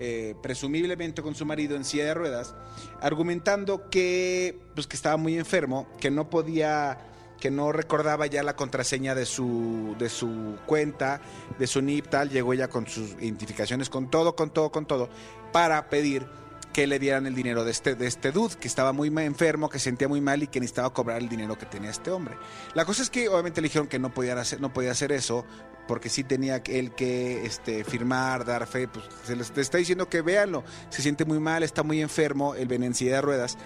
[0.03, 2.55] eh, presumiblemente con su marido en silla de ruedas,
[3.01, 6.97] argumentando que, pues, que estaba muy enfermo, que no podía
[7.39, 11.21] que no recordaba ya la contraseña de su, de su cuenta,
[11.59, 15.07] de su NIP, tal, llegó ella con sus identificaciones, con todo, con todo, con todo,
[15.51, 16.25] para pedir
[16.73, 19.79] que le dieran el dinero de este, de este dude, que estaba muy enfermo, que
[19.79, 22.35] se sentía muy mal y que necesitaba cobrar el dinero que tenía este hombre.
[22.73, 25.45] La cosa es que obviamente le dijeron que no, podían hacer, no podía hacer eso,
[25.87, 30.21] porque sí tenía él que este, firmar, dar fe, pues se les está diciendo que
[30.21, 33.57] véanlo, se siente muy mal, está muy enfermo, él venía de ruedas,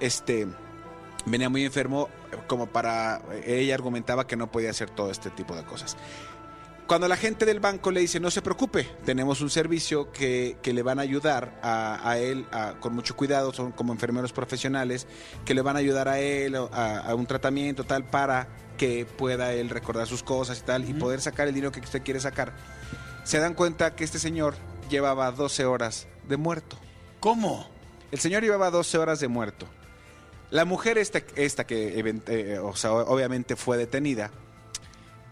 [0.00, 0.46] este
[1.26, 2.08] venía muy enfermo
[2.46, 5.96] como para ella argumentaba que no podía hacer todo este tipo de cosas.
[6.86, 10.74] Cuando la gente del banco le dice, no se preocupe, tenemos un servicio que, que
[10.74, 15.06] le van a ayudar a, a él a- con mucho cuidado, son como enfermeros profesionales,
[15.46, 19.54] que le van a ayudar a él a, a un tratamiento tal para que pueda
[19.54, 22.52] él recordar sus cosas y tal y poder sacar el dinero que usted quiere sacar.
[23.24, 24.54] Se dan cuenta que este señor
[24.90, 26.76] llevaba 12 horas de muerto.
[27.18, 27.66] ¿Cómo?
[28.10, 29.66] El señor llevaba 12 horas de muerto.
[30.50, 34.30] La mujer esta, esta que eh, o sea, obviamente fue detenida,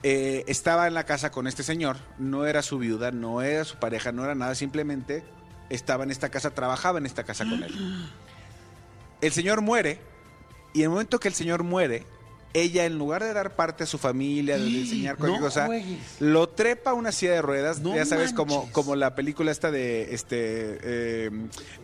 [0.02, 3.76] eh, estaba en la casa con este señor, no era su viuda, no era su
[3.76, 5.22] pareja, no era nada, simplemente
[5.70, 7.72] estaba en esta casa, trabajaba en esta casa con él.
[9.20, 10.00] El señor muere
[10.74, 12.04] y en el momento que el señor muere,
[12.54, 15.98] ella en lugar de dar parte a su familia, de enseñar cualquier no cosa, juegues.
[16.18, 18.72] lo trepa a una silla de ruedas, No ya sabes, como, manches.
[18.74, 21.30] como la película esta de este eh,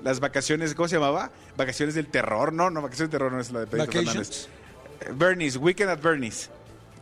[0.03, 1.31] las vacaciones, ¿cómo se llamaba?
[1.57, 3.87] Vacaciones del terror, no, no, vacaciones del terror no es la de Pedro.
[3.93, 4.49] Fernández.
[5.01, 6.51] Eh, Bernie's, Weekend at Bernie's.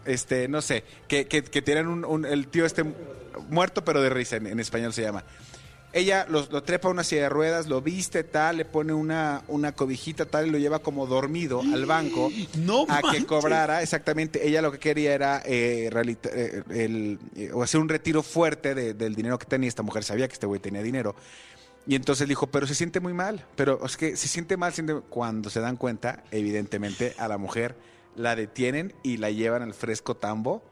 [0.07, 2.85] Este, no sé, que, que, que tienen un, un- el tío este
[3.49, 5.25] muerto pero de risa, en, en español se llama.
[5.93, 9.43] Ella lo, lo trepa a una silla de ruedas, lo viste tal, le pone una,
[9.49, 13.83] una cobijita tal y lo lleva como dormido al banco No a que cobrara.
[13.83, 18.23] Exactamente, ella lo que quería era eh, realita- eh, el- eh, o hacer un retiro
[18.23, 19.69] fuerte de- del dinero que tenía.
[19.69, 21.15] Esta mujer sabía que este güey tenía dinero.
[21.87, 23.47] Y entonces dijo, pero se siente muy mal.
[23.55, 27.75] Pero es que se siente mal siente- cuando se dan cuenta, evidentemente, a la mujer
[28.17, 30.63] la detienen y la llevan al fresco tambo,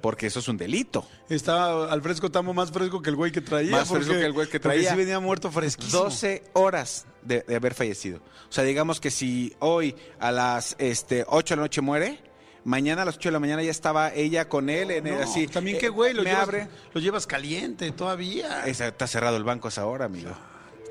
[0.00, 1.06] porque eso es un delito.
[1.28, 3.70] Estaba al fresco tamo más fresco que el güey que traía.
[3.70, 4.90] Más fresco que el güey que porque traía.
[4.90, 6.04] sí venía muerto fresquísimo.
[6.04, 8.18] 12 horas de, de haber fallecido.
[8.48, 12.20] O sea, digamos que si hoy a las este, 8 de la noche muere,
[12.64, 15.22] mañana a las 8 de la mañana ya estaba ella con él en el No,
[15.22, 15.46] así.
[15.48, 16.68] También eh, qué güey, lo llevas, abre.
[16.94, 18.64] lo llevas caliente todavía.
[18.66, 20.30] Esa- está cerrado el banco a esa hora, amigo.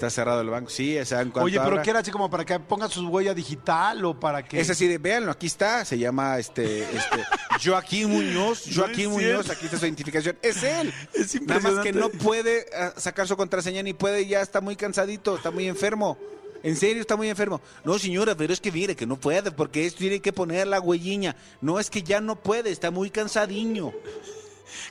[0.04, 0.70] Está cerrado el banco.
[0.70, 3.34] Sí, esa en cuanto Oye, pero ¿qué era así como para que ponga su huella
[3.34, 4.60] digital o para que...?
[4.60, 7.24] Es así de, véanlo, aquí está, se llama este, este
[7.64, 10.94] Joaquín Muñoz, No Joaquín es Muñoz, aquí está su identificación, es él.
[11.14, 12.18] Es Nada más que no impresionante.
[12.18, 16.18] puede ah, sacar su contraseña ni puede, ya está muy cansadito, está muy enfermo.
[16.64, 17.62] En serio, está muy enfermo.
[17.86, 20.82] No, señora, pero es que mire que no puede, porque esto tiene que poner la
[20.82, 21.38] huelliña.
[21.62, 23.94] No, es que ya no puede, está muy cansadiño.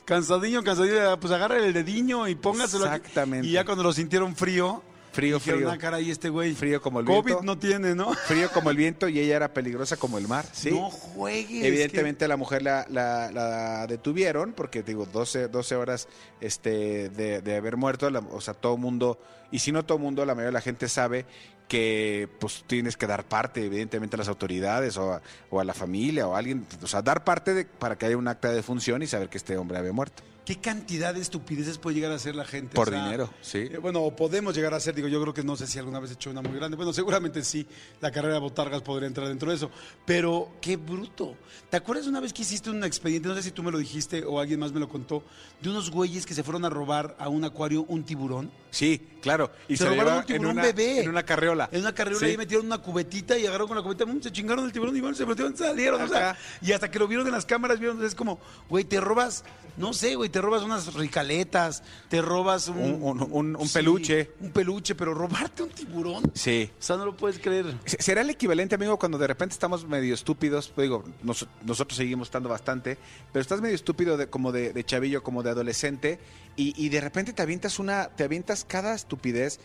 [0.05, 2.95] Cansadillo, cansadillo, pues agarra el dediño y póngaselo aquí.
[2.95, 3.47] Exactamente.
[3.47, 4.81] Y ya cuando lo sintieron frío...
[5.13, 5.71] Frío, dijeron, frío.
[5.71, 6.53] "Ah, caray, este güey...
[6.53, 7.43] Frío como el COVID viento.
[7.43, 8.13] no tiene, ¿no?
[8.27, 10.71] Frío como el viento y ella era peligrosa como el mar, ¿sí?
[10.71, 11.63] No juegues.
[11.63, 16.07] Evidentemente la mujer la, la- la detuvieron porque digo 12, 12 horas
[16.41, 19.19] este, de, de haber muerto, la- o sea, todo mundo,
[19.51, 21.25] y si no todo mundo, la mayoría de la gente sabe
[21.67, 25.73] que pues tienes que dar parte evidentemente a las autoridades o a, o a la
[25.73, 28.61] familia o a alguien, o sea, dar parte de- para que haya un acta de
[28.63, 30.23] función y saber que este hombre había muerto.
[30.45, 32.75] ¿Qué cantidad de estupideces puede llegar a hacer la gente?
[32.75, 33.59] Por dinero, sí.
[33.59, 36.01] eh, bueno, o podemos llegar a hacer, digo, yo creo que no sé si alguna
[36.01, 36.75] vez he hecho una muy grande.
[36.75, 37.65] Bueno, seguramente sí,
[38.01, 39.71] la carrera de Botargas podría entrar dentro de eso.
[40.05, 41.37] Pero qué bruto.
[41.69, 44.25] ¿Te acuerdas una vez que hiciste un expediente, no sé si tú me lo dijiste
[44.25, 45.23] o alguien más me lo contó,
[45.61, 48.51] de unos güeyes que se fueron a robar a un acuario un tiburón?
[48.69, 49.49] Sí, claro.
[49.69, 51.03] Y se, lo robaron un tiburón en una, bebé.
[51.03, 51.69] En una carriola.
[51.71, 52.33] En una carriola Sí.
[52.33, 54.21] y metieron una cubetita y agarraron con la cubeta, ¡pum!
[54.21, 56.01] se chingaron el tiburón y bueno, se metieron, salieron.
[56.01, 58.99] o sea, y hasta que lo vieron en las cámaras, vieron, es como, güey, te
[58.99, 59.45] robas,
[59.77, 64.31] no sé, güey, te robas unas ricaletas, te robas un, Un- un- un- un peluche.
[64.41, 66.29] Un peluche, pero robarte un tiburón.
[66.33, 66.69] Sí.
[66.77, 67.73] O sea, no lo puedes creer.
[67.85, 70.67] Se- ¿Será el equivalente, amigo, cuando de repente estamos medio estúpidos?
[70.67, 72.97] Pues digo, nos- nosotros seguimos estando bastante,
[73.31, 76.19] pero estás medio estúpido de, como de, de chavillo, como de adolescente,
[76.57, 79.59] y, y de repente te avientas una, te avientas cada estupidez,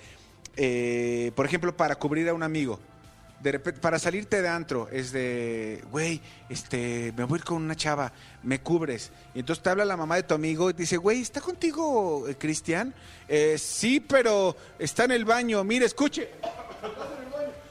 [0.57, 2.79] eh, por ejemplo, para cubrir a un amigo.
[3.41, 8.12] De repente, para salirte de antro, es de, güey, este, me voy con una chava,
[8.43, 9.12] me cubres.
[9.32, 12.26] Y entonces te habla la mamá de tu amigo y te dice, güey, ¿está contigo
[12.28, 12.93] eh, Cristian?
[13.28, 16.30] "Eh, sí, pero está en el baño, mire, escuche.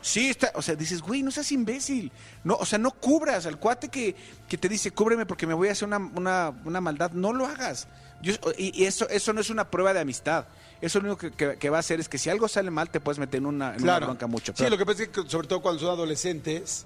[0.08, 2.12] Sí, está, o sea, dices, güey, no seas imbécil.
[2.43, 4.16] No, o sea, no cubras al cuate que,
[4.47, 7.12] que te dice, cúbreme porque me voy a hacer una, una, una maldad.
[7.12, 7.88] No lo hagas.
[8.22, 10.47] Yo- y y eso, eso no es una prueba de amistad.
[10.82, 12.89] Eso lo único que, que- que va a hacer es que si algo sale mal,
[12.89, 14.53] te puedes meter en una, en una bronca mucho.
[14.55, 16.86] Sí, lo que pasa es que sobre todo cuando son adolescentes,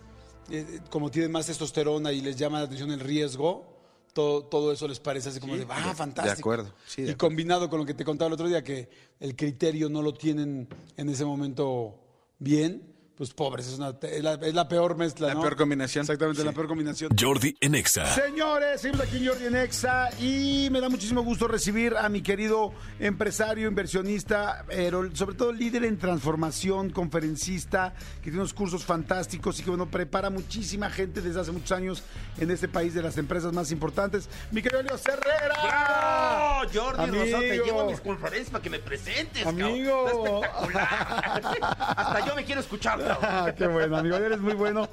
[0.49, 3.67] eh, como tienen más testosterona y les llama la atención el riesgo,
[4.13, 6.35] todo, todo eso les parece así como de, ah, de- fantástico.
[6.35, 7.17] de acuerdo, sí, de y acuerdo.
[7.29, 8.89] combinado con lo que te contaba el otro día, que
[9.21, 10.67] el criterio no lo tienen
[10.97, 11.95] en ese momento
[12.39, 15.41] bien, pues pobres, es, una- es la, es la peor mezcla, La ¿no?
[15.41, 16.01] peor combinación.
[16.03, 17.11] Exactamente, la peor combinación.
[17.19, 18.05] Jordi en Exa.
[18.15, 22.21] Señores, seguimos aquí en Jordi en Exa y me da muchísimo gusto recibir a mi
[22.23, 29.59] querido empresario, inversionista, pero sobre todo líder en transformación, conferencista, que tiene unos cursos fantásticos
[29.59, 32.03] y que bueno, prepara muchísima gente desde hace muchos años
[32.39, 34.29] en este país de las empresas más importantes.
[34.51, 35.55] Mi querido Leo Herrera.
[35.63, 36.69] ¡Bravo!
[36.73, 37.23] Jordi Amigo.
[37.23, 39.61] Rosado, te llevo a mis conferencias para que me presentes, cabrón.
[39.63, 40.07] Amigo.
[40.07, 41.77] Está espectacular.
[41.97, 43.00] Hasta yo me quiero escuchar.
[43.21, 44.15] Ah, qué bueno, amigo.
[44.15, 44.87] Eres muy bueno.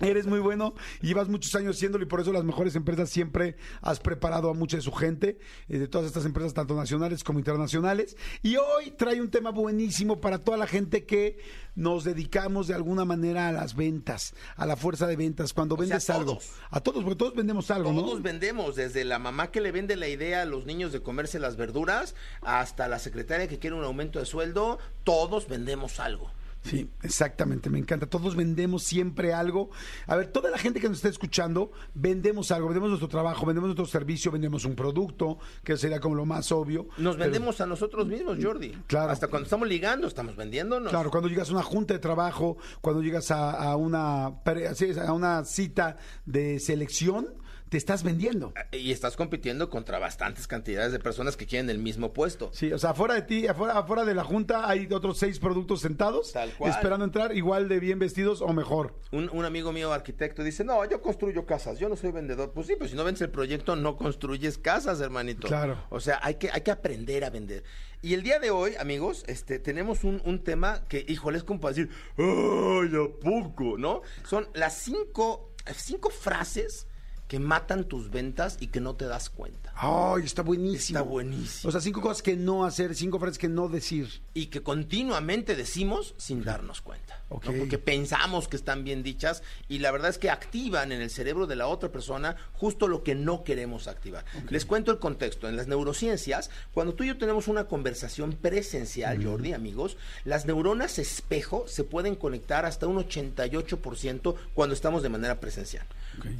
[0.00, 0.74] Eres muy bueno.
[1.00, 4.76] Llevas muchos años haciéndolo y por eso las mejores empresas siempre has preparado a mucha
[4.76, 5.38] de su gente,
[5.68, 8.16] eh, de todas estas empresas, tanto nacionales como internacionales.
[8.42, 11.38] Y hoy trae un tema buenísimo para toda la gente que
[11.74, 15.52] nos dedicamos de alguna manera a las ventas, a la fuerza de ventas.
[15.52, 16.32] Cuando sea, vendes algo.
[16.34, 16.50] todos.
[16.70, 18.22] A todos, porque todos vendemos algo, Todos ¿no?
[18.22, 21.56] vendemos, desde la mamá que le vende la idea a los niños de comerse las
[21.56, 26.30] verduras, hasta la secretaria que quiere un aumento de sueldo, todos vendemos algo.
[26.64, 28.06] Sí, exactamente, me encanta.
[28.06, 29.70] Todos vendemos siempre algo.
[30.06, 33.68] A ver, toda la gente que nos está escuchando, vendemos algo, vendemos nuestro trabajo, vendemos
[33.68, 36.88] nuestro servicio, vendemos un producto, que sería como lo más obvio.
[36.96, 38.72] Nos Pero, vendemos a nosotros mismos, Jordi.
[38.86, 39.12] Claro.
[39.12, 40.90] Hasta cuando estamos ligando, estamos vendiéndonos.
[40.90, 45.44] Claro, cuando llegas a una junta de trabajo, cuando llegas a, a una, a una
[45.44, 47.43] cita de selección,
[47.74, 48.54] te estás vendiendo.
[48.70, 52.50] Y estás compitiendo contra bastantes cantidades de personas que quieren el mismo puesto.
[52.52, 55.80] Sí, o sea, afuera de ti, afuera, afuera de la junta hay otros seis productos
[55.80, 56.70] sentados Tal cual.
[56.70, 58.94] esperando entrar igual de bien vestidos o mejor.
[59.10, 62.52] Un, un amigo mío arquitecto dice, no, yo construyo casas, yo no soy vendedor.
[62.52, 65.48] Pues sí, pues si no vendes el proyecto, no construyes casas, hermanito.
[65.48, 65.76] Claro.
[65.90, 67.64] O sea, hay que, hay que aprender a vender.
[68.02, 71.58] Y el día de hoy, amigos, este, tenemos un, un tema que, híjole, es como
[71.60, 73.76] para decir, ¡ay, a poco!
[73.78, 74.02] ¿No?
[74.22, 76.86] Son las cinco, cinco frases
[77.28, 79.72] que matan tus ventas y que no te das cuenta.
[79.76, 80.98] Ay, está buenísimo.
[80.98, 81.68] Está buenísimo.
[81.68, 84.22] O sea, cinco cosas que no hacer, cinco frases que no decir.
[84.34, 87.22] y que continuamente decimos sin darnos cuenta.
[87.30, 87.36] ¿no?
[87.36, 87.46] Ok.
[87.58, 91.46] Porque pensamos que están bien dichas y la verdad es que activan en el cerebro
[91.46, 94.24] de la otra persona justo lo que no queremos activar.
[94.50, 95.48] Les cuento el contexto.
[95.48, 100.98] En las neurociencias, cuando tú y yo tenemos una conversación presencial, Jordi, amigos, las neuronas
[100.98, 105.86] espejo se pueden conectar hasta un 88% cuando estamos de manera presencial.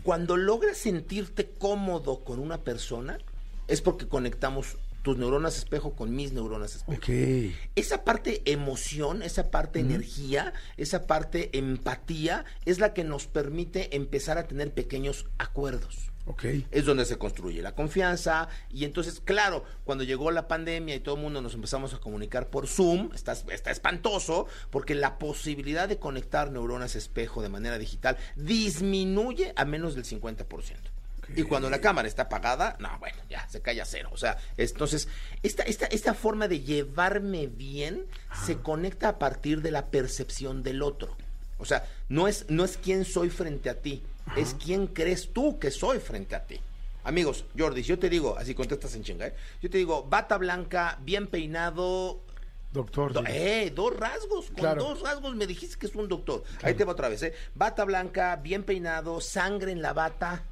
[0.03, 3.19] Cuando logras sentirte cómodo con una persona,
[3.69, 7.01] es porque conectamos tus neuronas espejo con mis neuronas espejo.
[7.77, 14.39] Esa parte emoción, esa parte energía, esa parte empatía es la que nos permite empezar
[14.39, 16.14] a tener pequeños acuerdos.
[16.71, 21.17] Es donde se construye la confianza y entonces, claro, cuando llegó la pandemia y todo
[21.17, 25.99] el mundo nos empezamos a comunicar por Zoom, está, está espantoso porque la posibilidad de
[25.99, 30.47] conectar neuronas espejo de manera digital disminuye a menos del 50%.
[31.37, 34.11] Y cuando la cámara está apagada, no, bueno, ya se cae a cero.
[34.13, 35.09] O sea, es- entonces,
[35.43, 38.05] esta, esta, esta forma de llevarme bien
[38.45, 41.17] se conecta a partir de la percepción del otro.
[41.59, 44.03] O sea, no es, no es quién soy frente a ti,
[44.37, 46.61] es quién crees tú que soy frente a ti.
[47.05, 49.35] Amigos, Jordi, yo te digo, así contestas en chinga, ¿eh?
[49.61, 52.21] yo te digo, bata blanca, bien peinado,
[52.73, 53.13] Doctor.
[53.13, 54.83] Do- eh, dos rasgos, con Claro.
[54.83, 56.43] dos rasgos me dijiste que es un doctor.
[56.63, 57.33] Ahí te va otra vez, ¿eh?
[57.55, 60.43] Bata blanca, bien peinado, sangre en la bata.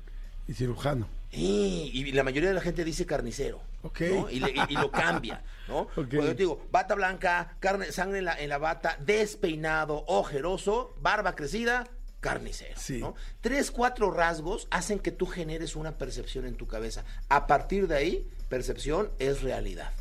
[0.46, 1.08] Y cirujano.
[1.32, 3.60] Y la mayoría de la gente dice carnicero.
[3.82, 4.00] Ok.
[4.02, 4.30] ¿no?
[4.30, 5.80] Y, le- y- y lo cambia, ¿no?
[5.96, 5.96] Ok.
[5.96, 10.94] Cuando yo te digo, bata blanca, carne, sangre en la, en la bata, despeinado, ojeroso,
[11.00, 11.88] barba crecida,
[12.22, 12.80] carnicero.
[12.80, 13.00] Sí.
[13.00, 13.14] ¿no?
[13.42, 17.04] Tres, cuatro rasgos hacen que tú generes una percepción en tu cabeza.
[17.28, 19.92] A partir de ahí, percepción es realidad.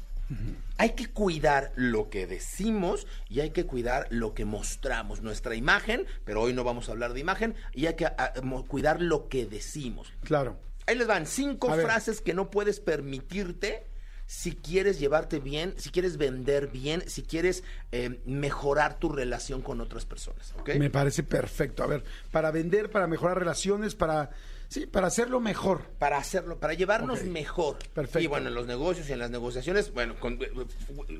[0.77, 6.05] Hay que cuidar lo que decimos y hay que cuidar lo que mostramos, nuestra imagen,
[6.23, 8.31] pero hoy no vamos a hablar de imagen, y hay que ah,
[8.69, 10.13] cuidar lo que decimos.
[10.23, 10.57] Claro.
[10.87, 11.85] Ahí les van cinco A ver.
[11.85, 13.90] frases que no puedes permitirte
[14.33, 19.81] si quieres llevarte bien, si quieres vender bien, si quieres eh, mejorar tu relación con
[19.81, 20.53] otras personas.
[20.57, 20.75] ¿ok?
[20.75, 21.83] Me parece perfecto.
[21.83, 24.29] A ver, para vender, para mejorar relaciones, para.
[24.69, 25.81] Sí, para hacerlo mejor.
[25.99, 27.77] Para hacerlo, para llevarnos mejor.
[27.93, 28.21] Perfecto.
[28.21, 30.39] Y bueno, en los negocios y en las negociaciones, bueno, con-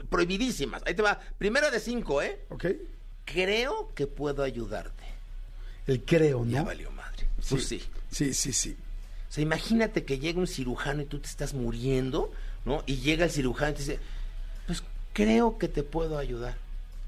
[0.10, 0.82] prohibidísimas.
[0.86, 1.20] Ahí te va.
[1.38, 2.40] Primera de cinco, ¿eh?
[2.48, 2.66] ¿Ok?
[3.26, 5.04] Creo que puedo ayudarte.
[5.86, 6.66] El creo, Ya ¿no?
[6.68, 7.28] valió madre.
[7.50, 7.82] Pues sí.
[8.10, 8.78] Sí, sí, sí.
[9.30, 12.32] O sea, imagínate que llega un cirujano y tú te estás muriendo,
[12.66, 12.84] ¿no?
[12.86, 14.00] Y llega el cirujano y te dice,
[14.68, 14.84] pues
[15.14, 16.56] creo que te puedo ayudar.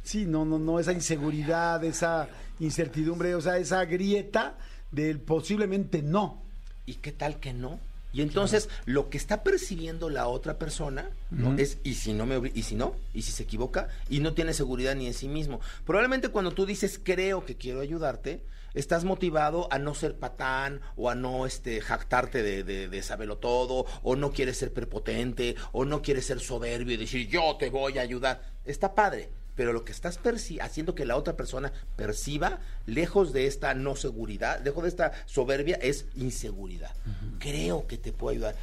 [0.04, 2.28] Sí, no, no, no, esa inseguridad, esa
[2.60, 4.56] incertidumbre, o sea, esa grieta
[4.92, 6.42] del posiblemente no.
[6.86, 7.80] ¿Y qué tal que no?
[8.14, 11.58] Y entonces lo que está percibiendo la otra persona ¿no?
[11.58, 14.54] es y si no me y si no y si se equivoca y no tiene
[14.54, 15.60] seguridad ni en sí mismo.
[15.84, 18.42] Probablemente cuando tú dices creo que quiero ayudarte
[18.74, 23.38] estás motivado a no ser patán o a no este jactarte de, de, de saberlo
[23.38, 27.70] todo o no quieres ser prepotente o no quieres ser soberbio y decir yo te
[27.70, 28.42] voy a ayudar.
[28.66, 29.30] Está padre.
[29.56, 30.20] Pero lo que estás
[30.62, 35.78] haciendo que la otra persona perciba, lejos de esta no seguridad, lejos de esta soberbia,
[35.82, 36.92] es inseguridad.
[37.40, 38.56] Creo que te puedo ayudar.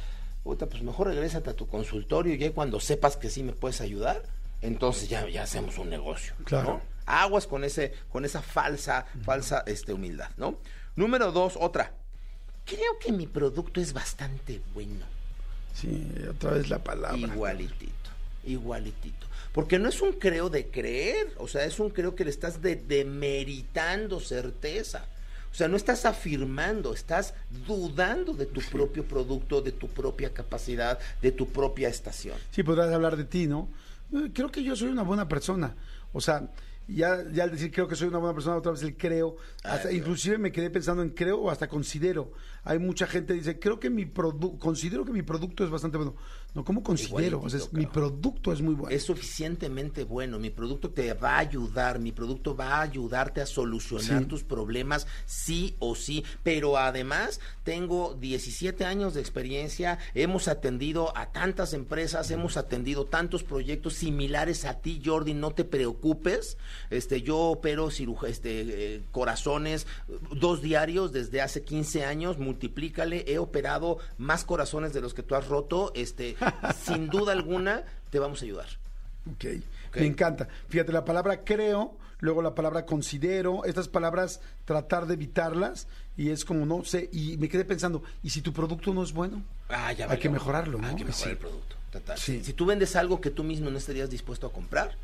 [0.43, 3.79] Puta, pues mejor regrésate a tu consultorio y ya cuando sepas que sí me puedes
[3.79, 4.23] ayudar,
[4.61, 6.33] entonces ya, ya hacemos un negocio.
[6.43, 6.73] Claro.
[6.73, 6.90] ¿no?
[7.11, 10.57] Aguas con ese, con esa falsa, falsa este, humildad, ¿no?
[10.95, 11.93] Número dos, otra.
[12.65, 15.05] Creo que mi producto es bastante bueno.
[15.73, 17.17] Sí, otra vez la palabra.
[17.17, 18.09] Igualitito,
[18.45, 19.27] igualitito.
[19.51, 22.61] Porque no es un creo de creer, o sea, es un creo que le estás
[22.61, 25.05] de- demeritando certeza.
[25.51, 27.33] O sea, no estás afirmando, estás
[27.67, 32.37] dudando de tu propio producto, de tu propia capacidad, de tu propia estación.
[32.51, 33.67] Sí, podrás hablar de ti, ¿no?
[34.13, 35.75] Eh, Creo que yo soy una buena persona.
[36.13, 36.47] O sea,
[36.93, 39.37] ya, ya al decir creo que soy una buena persona, otra vez el creo.
[39.63, 42.31] Hasta, Ay, inclusive me quedé pensando en creo o hasta considero.
[42.63, 45.97] Hay mucha gente que dice, creo que mi producto, considero que mi producto es bastante
[45.97, 46.15] bueno.
[46.53, 47.39] No, ¿cómo considero?
[47.41, 48.93] O sea, es- mi producto es muy bueno.
[48.93, 53.45] Es suficientemente bueno, mi producto te va a ayudar, mi producto va a ayudarte a
[53.45, 54.25] solucionar Sí.
[54.27, 61.31] tus problemas sí o sí, pero además tengo 17 años de experiencia, hemos atendido a
[61.31, 66.57] tantas empresas, hemos atendido tantos proyectos similares a ti, Jordi, no te preocupes,
[66.89, 73.23] este yo opero ciruja- este, eh, corazones eh, dos diarios desde hace 15 años, multiplícale,
[73.27, 76.35] he operado más corazones de los que tú has roto, este,
[76.83, 78.67] sin duda alguna te vamos a ayudar.
[79.31, 79.45] Ok.
[79.89, 79.97] Ok.
[79.97, 80.47] Me encanta.
[80.69, 85.87] Fíjate, la palabra creo, luego la palabra considero, estas palabras tratar de evitarlas
[86.17, 89.11] y es como no sé, y me quedé pensando, ¿y si tu producto no es
[89.13, 89.41] bueno?
[89.69, 90.87] Ah, ya Hay que mejorarlo, ¿no?
[90.87, 91.29] Hay que mejorar Sí.
[91.29, 91.75] el producto.
[91.91, 92.17] total.
[92.17, 92.41] Sí.
[92.43, 94.95] Si tú vendes algo que tú mismo no estarías dispuesto a comprar,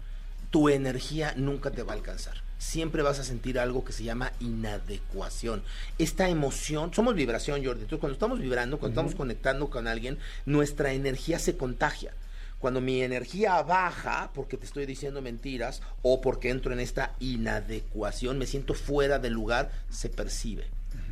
[0.49, 2.43] tu energía nunca te va a alcanzar.
[2.57, 5.61] Siempre vas a sentir algo que se llama inadecuación.
[5.99, 7.81] Esta emoción, somos vibración, Jordi.
[7.81, 12.13] Entonces, cuando estamos vibrando, cuando estamos conectando con alguien, nuestra energía se contagia.
[12.59, 18.39] Cuando mi energía baja porque te estoy diciendo mentiras o porque entro en esta inadecuación,
[18.39, 20.65] me siento fuera del lugar, se percibe.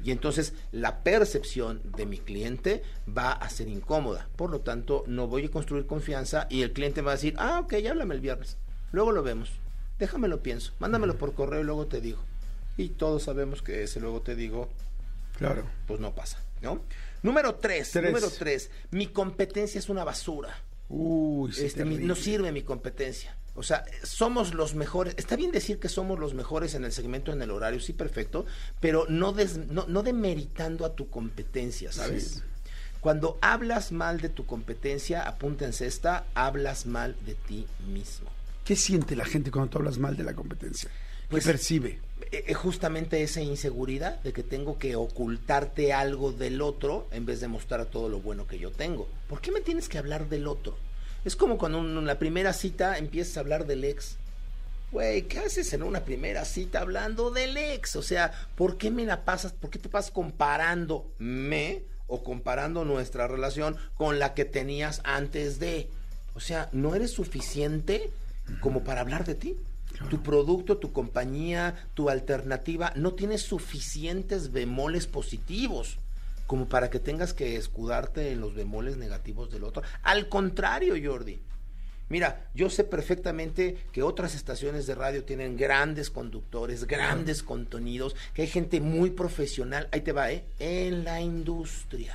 [0.04, 2.82] Y entonces la percepción de mi cliente
[3.16, 4.28] va a ser incómoda.
[4.36, 7.60] Por lo tanto, no voy a construir confianza y el cliente va a decir, ah,
[7.64, 8.58] ok, háblame el viernes.
[8.92, 9.50] Luego lo vemos.
[10.00, 10.74] Déjamelo pienso.
[10.80, 12.20] Mándamelo por correo y luego te digo.
[12.78, 14.70] Y todos sabemos que ese luego te digo,
[15.38, 15.66] Claro.
[15.88, 16.82] pues no pasa, ¿no?
[17.24, 18.06] Número tres, Tres.
[18.12, 18.70] número tres.
[18.92, 20.60] Mi competencia es una basura.
[20.90, 23.36] Uy, sí, Este, mi- no sirve mi competencia.
[23.56, 25.16] O sea, somos los mejores.
[25.18, 28.46] Está bien decir que somos los mejores en el segmento, en el horario, sí, perfecto,
[28.82, 32.24] pero no, des- no, no demeritando a tu competencia, ¿sabes?
[32.36, 32.42] Sí.
[33.00, 38.30] Cuando hablas mal de tu competencia, apúntense esta, hablas mal de ti mismo.
[38.66, 40.90] ¿Qué siente la gente cuando tú hablas mal de la competencia?
[40.90, 42.00] ¿Qué Pues- percibe?
[42.32, 47.40] Eh, eh, justamente esa inseguridad de que tengo que ocultarte algo del otro en vez
[47.40, 49.08] de mostrar todo lo bueno que yo tengo.
[49.30, 50.76] ¿Por qué me tienes que hablar del otro?
[51.24, 54.18] Es como cuando en la primera cita empiezas a hablar del ex.
[54.92, 57.96] Güey, ¿qué haces en una primera cita hablando del ex?
[57.96, 59.52] O sea, ¿por qué me la pasas?
[59.52, 65.90] ¿Por qué te pasas comparándome o comparando nuestra relación con la que tenías antes de?
[66.36, 68.10] O sea, no eres suficiente
[68.60, 69.56] como para hablar de ti.
[70.10, 76.00] Tu producto, tu compañía, tu alternativa no tiene suficientes bemoles positivos
[76.48, 79.84] como para que tengas que escudarte en los bemoles negativos del otro.
[80.04, 81.40] Al contrario, Jordi.
[82.08, 88.44] Mira, yo sé perfectamente que otras estaciones de radio tienen grandes conductores, grandes contenidos, que
[88.44, 90.46] hay gente muy profesional, ahí te va, ¿eh?
[90.60, 92.14] En la industria.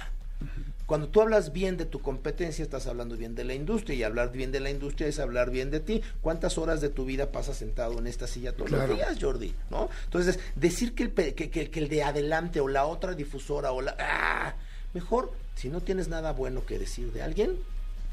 [0.91, 4.33] Cuando tú hablas bien de tu competencia, estás hablando bien de la industria, y hablar
[4.33, 6.03] bien de la industria es hablar bien de ti.
[6.21, 8.89] ¿Cuántas horas de tu vida pasas sentado en esta silla todos Claro.
[8.89, 9.55] los días, Jordi?
[9.71, 9.89] ¿No?
[10.07, 13.81] Entonces, decir que el, que, que- que el de adelante o la otra difusora o
[13.83, 13.95] la...
[14.01, 14.55] ¡Ah!
[14.93, 17.57] Mejor, si no tienes nada bueno que decir de alguien,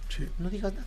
[0.09, 0.27] Sí.
[0.37, 0.85] no digas nada.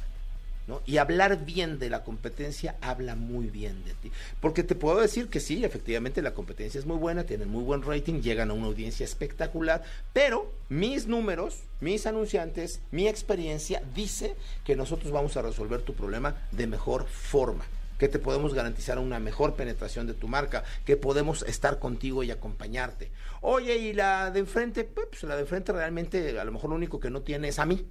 [0.87, 4.13] Y hablar bien de la competencia habla muy bien de ti.
[4.41, 7.83] Porque te puedo decir que sí, efectivamente la competencia es muy buena, tienen muy buen
[7.83, 14.77] rating, llegan a una audiencia espectacular, pero mis números, mis anunciantes, mi experiencia dice que
[14.77, 17.65] nosotros vamos a resolver tu problema de mejor forma
[18.01, 22.31] que te podemos garantizar una mejor penetración de tu marca, que podemos estar contigo y
[22.31, 23.11] acompañarte.
[23.43, 26.99] Oye, y la de enfrente, pues la de enfrente realmente a lo mejor lo único
[26.99, 27.87] que no tiene es a mí,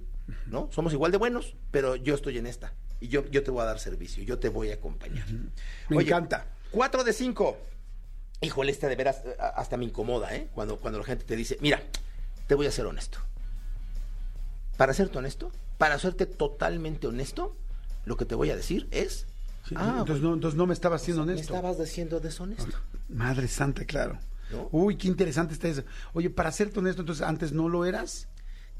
[0.46, 0.68] ¿no?
[0.72, 3.64] Somos igual de buenos, pero yo estoy en esta y yo, yo te voy a
[3.66, 5.26] dar servicio, yo te voy a acompañar.
[5.88, 6.46] Me encanta.
[6.70, 7.58] 4 de 5.
[8.42, 10.48] Híjole, esta de veras eh, hasta me incomoda, ¿eh?
[10.54, 11.82] Cuando, cuando la gente te dice, mira,
[12.46, 13.18] te voy a ser honesto.
[14.76, 17.56] Para serte honesto, para serte totalmente honesto,
[18.06, 19.26] lo que te voy a decir es,
[19.68, 21.54] Sí, ah, entonces, no, entonces no me estabas siendo me honesto.
[21.54, 22.76] estabas diciendo deshonesto.
[23.08, 24.18] Madre santa, claro.
[24.50, 24.68] ¿No?
[24.72, 25.84] Uy, qué interesante está eso.
[26.14, 28.26] Oye, para serte honesto, entonces antes no lo eras.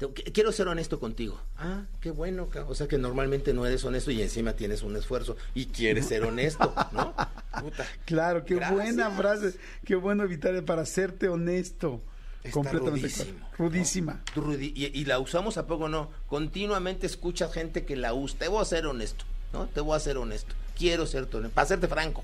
[0.09, 1.39] Quiero ser honesto contigo.
[1.57, 2.49] Ah, qué bueno.
[2.67, 6.23] O sea que normalmente no eres honesto y encima tienes un esfuerzo y quieres ser
[6.23, 7.13] honesto, ¿no?
[7.61, 7.85] Puta.
[8.05, 8.73] Claro, qué Gracias.
[8.75, 9.55] buena frase.
[9.85, 12.01] Qué bueno evitar para serte honesto.
[12.43, 13.49] Está Completamente rudísimo.
[13.57, 14.23] Rudísima.
[14.59, 16.09] Y, y la usamos a poco no.
[16.27, 18.39] Continuamente escuchas gente que la usa.
[18.39, 19.67] Te voy a ser honesto, ¿no?
[19.67, 20.55] Te voy a ser honesto.
[20.75, 21.49] Quiero ser honesto.
[21.53, 22.23] Para serte franco.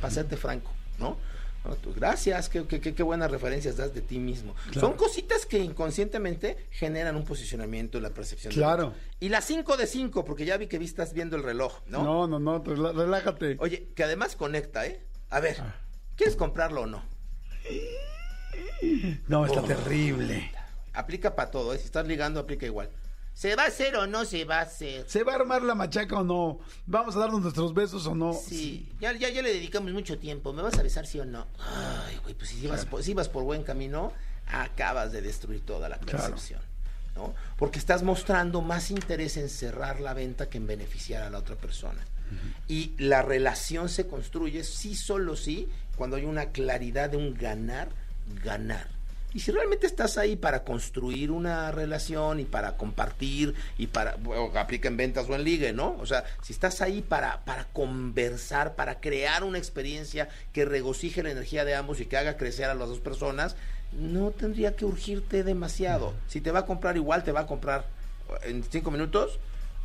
[0.00, 1.16] Para serte franco, ¿no?
[1.64, 4.54] No, tú, gracias, qué, qué- qué- qué buenas referencias das de ti mismo.
[4.70, 4.80] Claro.
[4.80, 8.52] Son cositas que inconscientemente generan un posicionamiento en la percepción.
[8.52, 8.94] Claro.
[9.20, 12.02] Y las 5 de 5, porque ya vi que vi estás viendo el reloj, ¿no?
[12.02, 13.56] No, no, no, relájate.
[13.60, 15.04] Oye, que además conecta, ¿eh?
[15.28, 15.74] A ver, Ah.
[16.16, 17.04] ¿quieres comprarlo o no?
[19.28, 19.64] No, está Oh.
[19.64, 20.50] terrible.
[20.92, 21.78] Aplica para todo, ¿eh?
[21.78, 22.90] Si estás ligando, aplica igual.
[23.40, 25.08] ¿Se va a hacer o no se va a hacer?
[25.08, 26.60] ¿Se va a armar la machaca o no?
[26.84, 28.34] ¿Vamos a darnos nuestros besos o no?
[28.34, 30.52] Sí, ya, ya, ya le dedicamos mucho tiempo.
[30.52, 31.46] ¿Me vas a besar sí o no?
[31.58, 34.12] Ay, güey, pues si ibas, por, si ibas por buen camino,
[34.46, 36.18] acabas de destruir toda la Claro.
[36.34, 36.60] percepción.
[37.16, 37.32] ¿no?
[37.56, 41.56] Porque estás mostrando más interés en cerrar la venta que en beneficiar a la otra
[41.56, 42.04] persona.
[42.68, 45.66] Y la relación se construye sí, solo sí,
[45.96, 47.88] cuando hay una claridad de un ganar,
[48.44, 48.99] ganar.
[49.32, 54.50] Y si realmente estás ahí para construir una relación y para compartir y para, bueno,
[54.58, 55.96] aplica en ventas o en ligue, ¿no?
[56.00, 61.30] O sea, si estás ahí para, para conversar, para crear una experiencia que regocije la
[61.30, 63.56] energía de ambos y que haga crecer a las dos personas,
[63.92, 66.14] no tendría que urgirte demasiado.
[66.28, 67.86] Si te va a comprar igual, te va a comprar
[68.42, 69.38] en cinco minutos,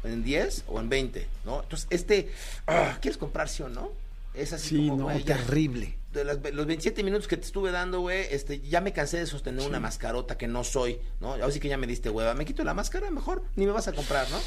[0.04, 1.62] en 10 o en 20, ¿no?
[1.64, 2.32] Entonces, este,
[2.68, 3.92] ah, ¿quieres comprar sí o no?
[4.38, 5.98] Es así Sí, como, no, ya terrible.
[6.12, 9.26] de las- los 27 minutos que te estuve dando, güey, este, ya me cansé de
[9.26, 11.34] sostener una mascarota que no soy, ¿no?
[11.34, 12.34] Ahora sí que ya me diste hueva.
[12.34, 14.38] Me quito la máscara, mejor ni me vas a comprar, ¿no?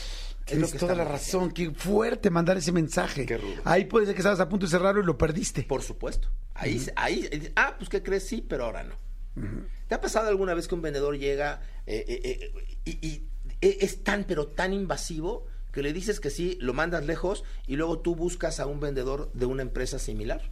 [0.46, 1.50] Tienes toda la razón.
[1.50, 3.26] Qué fuerte mandar ese mensaje.
[3.26, 3.60] Qué rudo.
[3.64, 5.62] Ahí puede ser que estabas a punto de cerrarlo y lo perdiste.
[5.64, 6.28] Por supuesto.
[6.54, 8.26] Ahí, ahí, eh, ah, pues ¿qué crees?
[8.26, 8.94] Sí, pero ahora no.
[9.88, 13.28] ¿Te ha pasado alguna vez que un vendedor llega eh, eh, eh, y, y,
[13.60, 15.46] es tan, pero tan invasivo
[15.78, 19.30] que le dices que sí, lo mandas lejos y luego tú buscas a un vendedor
[19.32, 20.42] de una empresa similar?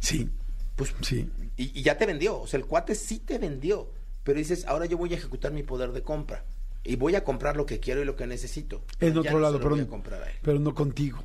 [0.00, 0.28] Sí,
[0.76, 1.30] Pues sí.
[1.56, 3.90] y, y ya te vendió, o sea, el cuate sí te vendió,
[4.22, 6.44] pero dices, ahora yo voy a ejecutar mi poder de compra
[6.84, 8.82] y voy a comprar lo que quiero y lo que necesito.
[9.00, 9.76] En Ya otro no lado, pero,
[10.42, 11.24] pero no contigo.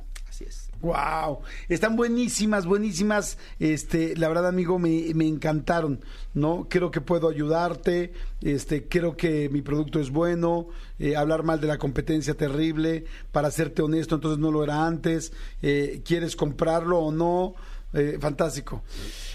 [0.82, 3.38] Wow, están buenísimas, buenísimas.
[3.60, 6.00] Este, la verdad, amigo, me, encantaron.
[6.34, 8.12] No, creo que puedo ayudarte.
[8.40, 10.66] Este, creo que mi producto es bueno.
[10.98, 13.04] eh, hablar mal de la competencia terrible.
[13.30, 15.32] Para serte honesto, entonces no lo era antes.
[15.62, 17.54] eh, ¿Quieres comprarlo o no?
[17.92, 18.82] Eh, fantástico.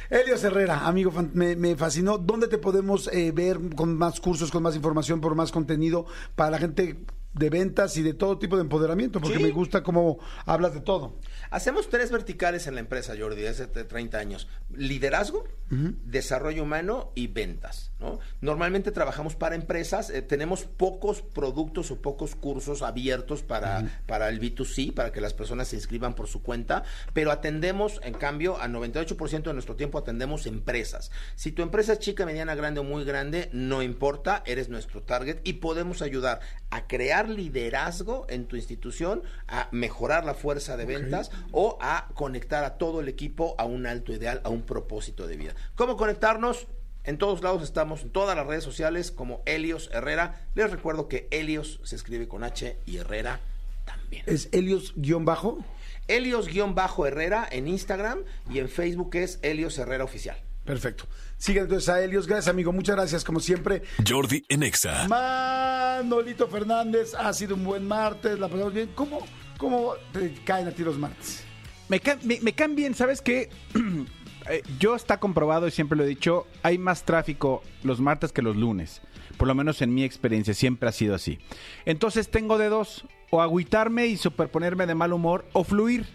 [0.09, 2.17] Helios Herrera, amigo, me, fascinó.
[2.17, 6.57] ¿Dónde te podemos ver con más cursos, con más información, por más contenido para la
[6.57, 6.97] gente
[7.37, 9.19] de ventas y de todo tipo de empoderamiento?
[9.21, 9.43] Porque Sí.
[9.43, 11.15] me gusta cómo hablas de todo.
[11.51, 14.47] Hacemos tres verticales en la empresa, Jordi, desde hace 30 años.
[14.73, 17.91] Liderazgo, desarrollo humano y ventas.
[17.99, 18.19] ¿No?
[18.41, 24.39] Normalmente trabajamos para empresas, eh, tenemos pocos productos o pocos cursos abiertos para, para el
[24.39, 26.83] B2C, para que las personas se inscriban por su cuenta,
[27.13, 31.11] pero atendemos, en cambio, al 98% de nuestro tiempo atendemos empresas.
[31.35, 35.39] Si tu empresa es chica, mediana, grande o muy grande, no importa, eres nuestro target
[35.43, 36.39] y podemos ayudar
[36.69, 42.63] a crear liderazgo en tu institución, a mejorar la fuerza de ventas o a conectar
[42.63, 45.55] a todo el equipo a un alto ideal, a un propósito de vida.
[45.75, 46.67] ¿Cómo conectarnos?
[47.07, 50.45] En todos lados estamos, en todas las redes sociales como Helios Herrera.
[50.55, 53.39] Les recuerdo que Helios se escribe con H y Herrera
[53.85, 54.23] también.
[54.27, 55.63] Es Helios-bajo.
[56.09, 60.37] Helios-Herrera en Instagram y en Facebook es Helios Herrera Oficial.
[60.65, 61.05] Perfecto.
[61.37, 62.27] Sigan entonces a Helios.
[62.27, 62.73] Gracias, amigo.
[62.73, 63.83] Muchas gracias, como siempre.
[64.05, 65.07] Jordi en Exa.
[65.07, 68.37] Manolito Fernández, ha sido un buen martes.
[68.37, 68.89] La pasamos bien.
[68.95, 69.25] ¿Cómo,
[69.57, 71.43] cómo te caen a ti los martes?
[71.87, 73.49] Me, ca- me, me caen bien, ¿sabes qué?
[74.49, 78.41] Eh, yo está comprobado y siempre lo he dicho, hay más tráfico los martes que
[78.41, 79.01] los lunes.
[79.37, 81.37] Por lo menos en mi experiencia siempre ha sido así.
[81.85, 86.05] Entonces tengo de dos, o agüitarme y superponerme de mal humor, o fluir.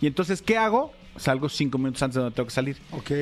[0.00, 0.92] Y entonces, ¿qué hago?
[1.16, 2.78] Salgo cinco minutos antes de donde tengo que salir.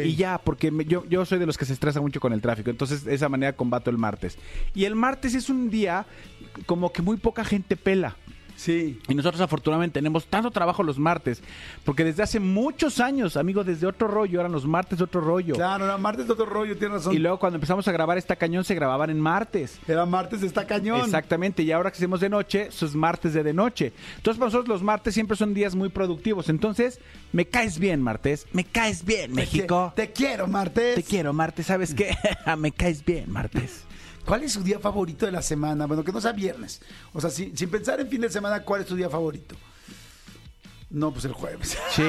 [0.06, 2.40] Y ya, porque me- yo, yo soy de los que se estresa mucho con el
[2.40, 2.70] tráfico.
[2.70, 4.38] Entonces, de esa manera combato el martes.
[4.74, 6.06] Y el martes es un día
[6.66, 8.16] como que muy poca gente pela.
[8.59, 8.98] Sí.
[9.09, 11.40] Y nosotros afortunadamente tenemos tanto trabajo los martes,
[11.84, 15.54] porque desde hace muchos años, amigos, desde otro rollo, eran los martes de otro rollo.
[15.54, 17.14] Claro, era martes de otro rollo, tienes razón.
[17.14, 19.78] Y luego cuando empezamos a grabar esta cañón se grababan en martes.
[19.86, 21.02] Era martes de esta cañón.
[21.02, 23.92] Exactamente, y ahora que hacemos de noche, sus martes de de noche.
[24.16, 26.48] Entonces para nosotros los martes siempre son días muy productivos.
[26.48, 26.98] Entonces,
[27.30, 28.44] me caes bien, martes.
[28.52, 29.92] Me caes bien, Te México.
[29.92, 30.96] qui- Te, quiero, martes.
[30.96, 31.66] Te quiero, martes.
[31.66, 32.16] ¿Sabes qué?
[32.59, 33.84] me caes bien, martes.
[34.28, 35.86] ¿Cuál es su día favorito de la semana?
[35.86, 36.80] Bueno, que no sea viernes.
[37.14, 39.56] O sea, sin, sin pensar en fin de semana, ¿cuál es tu día favorito?
[40.90, 41.76] No, pues el jueves.
[41.90, 42.02] Sí,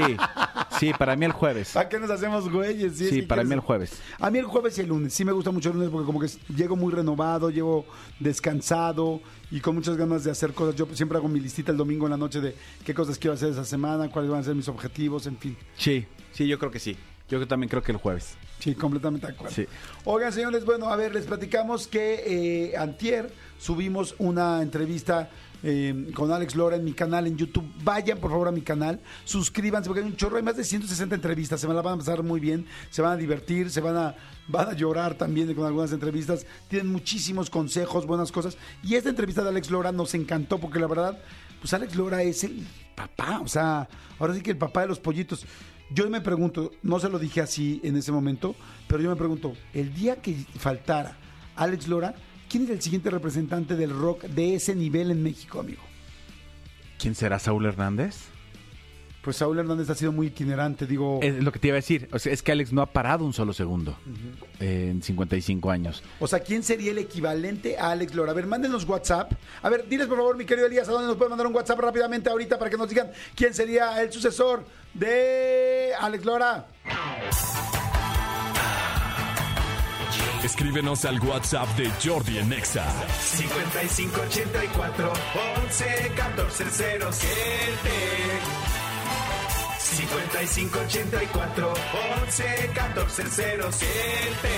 [0.79, 1.71] sí, para mí el jueves.
[1.73, 2.97] ¿Para qué nos hacemos güeyes?
[2.97, 3.91] Si Sí, para quieres- mí el jueves.
[4.19, 5.13] A mí el jueves y el lunes.
[5.13, 7.85] Sí me gusta mucho el lunes porque como que llego muy renovado, llego
[8.19, 9.19] descansado
[9.51, 10.75] y con muchas ganas de hacer cosas.
[10.75, 12.55] Yo siempre hago mi listita el domingo en la noche de
[12.85, 15.57] qué cosas quiero hacer esa semana, cuáles van a ser mis objetivos, en fin.
[15.77, 16.95] Sí, sí, yo creo que sí.
[17.27, 18.35] Yo también creo que el jueves.
[18.59, 19.55] Sí, completamente de acuerdo.
[19.55, 19.65] Sí.
[20.05, 25.29] Oigan, señores, bueno, a ver, les platicamos que eh, antier subimos una entrevista
[25.61, 27.69] eh, con Alex Lora en mi canal en YouTube.
[27.83, 28.99] Vayan, por favor, a mi canal.
[29.25, 31.59] Suscríbanse, porque hay un chorro, hay más de 160 entrevistas.
[31.59, 34.15] Se van a van a pasar muy bien, se van a divertir, se van a,
[34.47, 36.45] van a llorar también con algunas entrevistas.
[36.67, 38.57] Tienen muchísimos consejos, buenas cosas.
[38.83, 41.17] Y esta entrevista de Alex Lora nos encantó, porque la verdad,
[41.59, 43.87] pues Alex Lora es el papá, o sea,
[44.17, 45.45] ahora sí que el papá de los pollitos.
[45.91, 48.55] Yo me pregunto, no se lo dije así en ese momento,
[48.87, 51.17] pero yo me pregunto, el día que faltara
[51.55, 52.13] Alex Lora,
[52.47, 55.81] ¿quién es el siguiente representante del rock de ese nivel en México, amigo?
[56.99, 58.29] ¿Quién será Saúl Hernández?
[59.21, 61.19] Pues Saúl Hernández ha sido muy itinerante, digo.
[61.21, 62.07] Es lo que te iba a decir.
[62.13, 63.97] O sea, es que Alex no ha parado un solo segundo
[64.59, 66.03] eh, en 55 años.
[66.19, 68.31] O sea, ¿quién sería el equivalente a Alex Lora?
[68.31, 69.33] A ver, mándenos WhatsApp.
[69.61, 71.79] A ver, diles por favor, mi querido Elías, a dónde nos pueden mandar un WhatsApp
[71.79, 74.63] rápidamente ahorita para que nos digan quién sería el sucesor
[74.93, 76.67] de Alex Lora.
[80.43, 82.85] Escríbenos al WhatsApp de Jordi en Exa.
[83.19, 85.13] 5584
[85.65, 88.58] 11 14 07
[89.89, 91.73] 5584
[92.23, 92.43] 11
[92.75, 93.23] 14
[93.71, 94.49] 07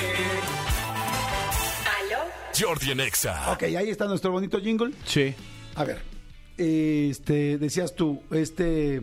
[2.60, 3.52] Jordi en Exa.
[3.54, 4.94] Ok, ahí está nuestro bonito jingle.
[5.06, 5.34] Sí.
[5.76, 6.02] A ver,
[6.58, 9.02] este, decías tú, este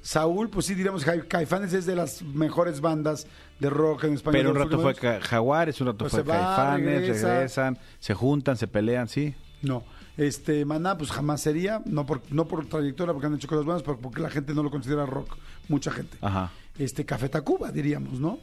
[0.00, 3.26] Saúl, pues sí diríamos que Caifanes es de las mejores bandas
[3.60, 4.40] de rock en español.
[4.40, 7.34] Pero un rato fue Jaguares, un rato Pues fue Caifanes, regresa.
[7.34, 9.34] regresan, se juntan, se pelean, sí.
[9.60, 9.84] No.
[10.18, 13.82] Este, Maná, pues jamás sería, no por, no por trayectoria, porque han hecho cosas buenas,
[13.84, 15.36] pero porque la gente no lo considera rock,
[15.68, 16.18] mucha gente.
[16.20, 16.50] Ajá.
[16.76, 18.40] Este, Café Tacuba, diríamos, ¿no?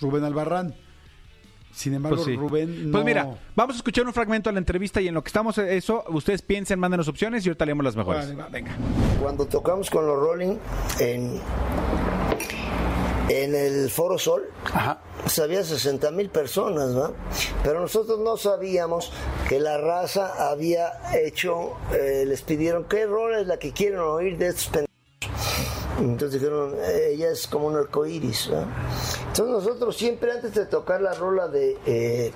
[0.00, 0.74] Rubén Albarrán.
[1.70, 2.36] Sin embargo, Pues sí.
[2.36, 2.92] Rubén no...
[2.92, 5.56] Pues mira, vamos a escuchar un fragmento de la entrevista y en lo que estamos
[5.58, 8.28] en eso, ustedes piensen, mándenos opciones y ahorita leemos las mejores.
[8.28, 8.72] Vale, va, venga.
[9.20, 10.56] Cuando tocamos con los Rolling
[10.98, 11.40] en,
[13.32, 14.44] en el Foro Sol,
[15.22, 17.12] pues había 60 mil personas, ¿va?
[17.64, 19.12] Pero nosotros no sabíamos
[19.48, 24.36] que la raza había hecho, eh, les pidieron, ¿qué rol es la que quieren oír
[24.36, 24.92] de estos pendejos?
[25.98, 28.50] Entonces dijeron, "Eh, ella es como un arcoíris.
[28.52, 28.66] ¿va?
[29.28, 32.32] Entonces nosotros siempre antes de tocar la rola de eh,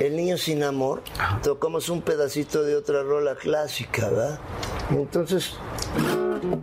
[0.00, 1.02] El niño sin amor,
[1.42, 4.38] tocamos un pedacito de otra rola clásica, ¿verdad?
[4.90, 5.54] Entonces,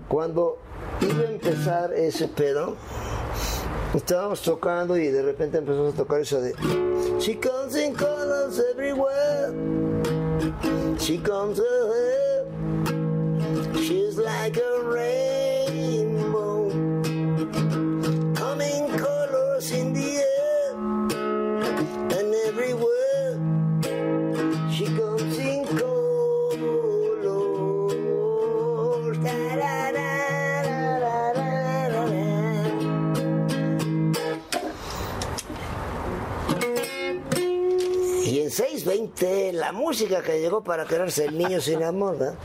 [0.08, 0.58] cuando
[1.02, 2.76] iba a empezar ese pedo,
[3.94, 6.54] estábamos tocando y de repente empezamos a tocar esa de
[7.20, 9.54] She comes in colors everywhere.
[11.00, 12.48] She comes ahead.
[13.78, 16.70] She's like a rainbow.
[18.36, 20.35] Coming colors in the air
[38.86, 42.36] 6.20, la música que llegó para quedarse el niño sin amor, ¿verdad?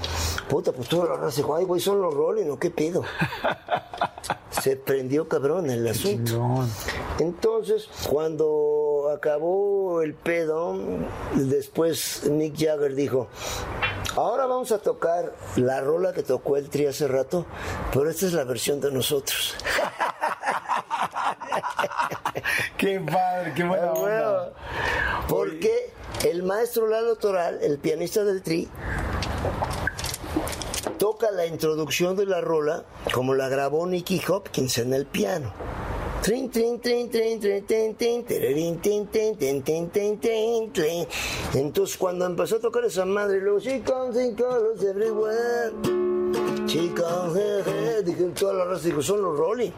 [0.48, 3.04] Puta, pues tú la raza dijo, ay, güey, son los Rolling, ¿o qué pido?
[4.50, 6.64] Se prendió cabrón el asunto.
[7.18, 10.76] Entonces, cuando acabó el pedo,
[11.34, 13.28] después Mick Jagger dijo,
[14.16, 17.46] ahora vamos a tocar la rola que tocó el tri hace rato,
[17.92, 19.54] pero esta es la versión de nosotros.
[22.76, 24.00] Qué padre, qué buena onda.
[24.00, 24.34] bueno,
[25.28, 25.89] Porque
[26.24, 28.68] el maestro Lalo Toral, el pianista del tri,
[30.98, 32.84] toca la introducción de la rola
[33.14, 35.52] como la grabó Nicky Hopkins en el piano.
[41.54, 46.09] Entonces cuando empezó a tocar esa madre, luego she comes in colors everywhere.
[46.70, 49.72] She comes, eh, eh", dije, toda la raza dijo, son los Rolling.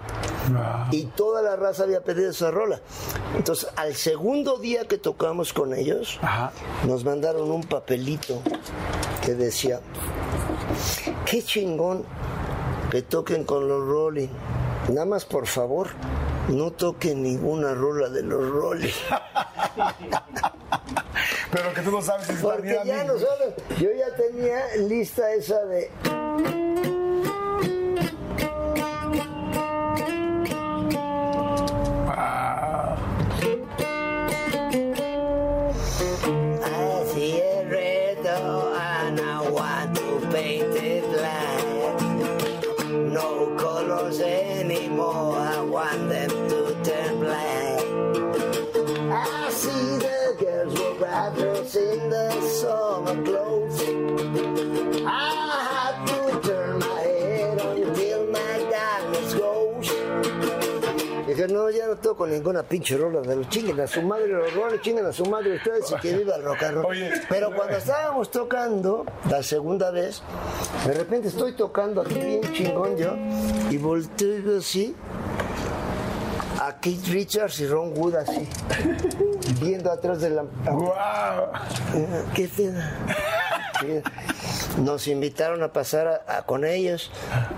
[0.90, 2.82] Y toda la raza había pedido esa rola.
[3.34, 6.20] Entonces, al segundo día que tocamos con ellos,
[6.86, 8.42] nos mandaron un papelito
[9.24, 9.80] que decía,
[11.24, 12.04] qué chingón
[12.90, 14.28] que toquen con los Rolling.
[14.90, 15.88] Nada más, por favor,
[16.48, 18.92] no toquen ninguna rola de los Rolling.
[21.50, 25.90] Pero que tú no sabes si está Porque ya yo ya tenía lista esa de...
[51.76, 53.80] in the summer clothes.
[55.06, 59.88] I have to turn my head until my darkness goes.
[61.26, 64.52] Dije, no, ya no toco ninguna pinche rola de los chinguen a su madre los
[64.54, 66.86] roles, chinguen a su madre ustedes y que viva el rock and roll.
[66.86, 67.10] Oye.
[67.28, 70.22] Pero cuando estábamos tocando, la segunda vez,
[70.86, 73.14] de repente estoy tocando aquí bien chingón yo,
[73.70, 74.94] y volteo y veo así,
[76.66, 78.48] a Keith Richards y Ron Wood así,
[79.60, 80.44] viendo atrás de la...
[82.34, 82.80] ¿Qué pedo?
[84.78, 87.10] Nos invitaron a pasar a- a- con ellos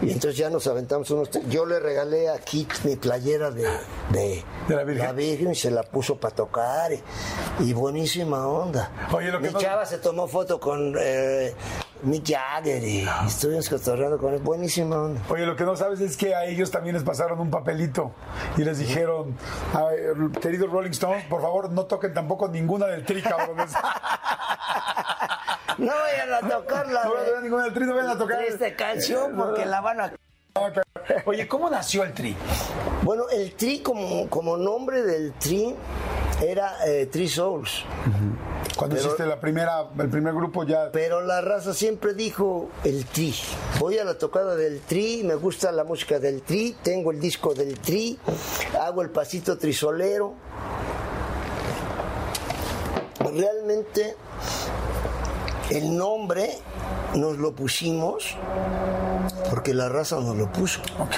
[0.03, 1.29] y entonces ya nos aventamos unos...
[1.49, 3.69] Yo le regalé a Kit mi playera de,
[4.11, 5.53] de, ¿De la Virgen?
[5.53, 7.01] y se la puso para tocar y,
[7.61, 8.91] y buenísima onda.
[9.13, 11.55] Oye, lo que mi no- chava se tomó foto con eh,
[12.03, 14.41] Mick Jagger y estuvimos cotorreando con él.
[14.41, 15.21] Buenísima onda.
[15.29, 18.12] Oye, lo que no sabes es que a ellos también les pasaron un papelito
[18.57, 19.37] y les dijeron,
[19.73, 23.73] a ver, queridos Rolling Stones, por favor no toquen tampoco ninguna del tri, cabrones.
[25.77, 27.05] No vayan a tocarla.
[27.05, 28.43] No vayan a tocar ninguna del tri, no vayan a tocar.
[28.43, 30.12] Esta canción porque la van a...
[31.27, 32.37] Oye, ¿cómo nació el tri?
[33.03, 35.75] Bueno, el Tri como, como nombre del Tri
[36.41, 37.85] era eh, Tri Souls.
[38.77, 40.91] Cuando Pero- hiciste la primera, el primer grupo ya...
[40.93, 43.33] Pero la raza siempre dijo el Tri.
[43.79, 47.55] Voy a la tocada del Tri, me gusta la música del Tri, tengo el disco
[47.55, 48.19] del Tri,
[48.81, 50.35] hago el pasito trisolero.
[53.21, 54.17] Realmente
[55.71, 56.59] el nombre
[57.15, 58.37] nos lo pusimos
[59.51, 60.81] porque la raza nos lo puso.
[60.99, 61.15] Ok.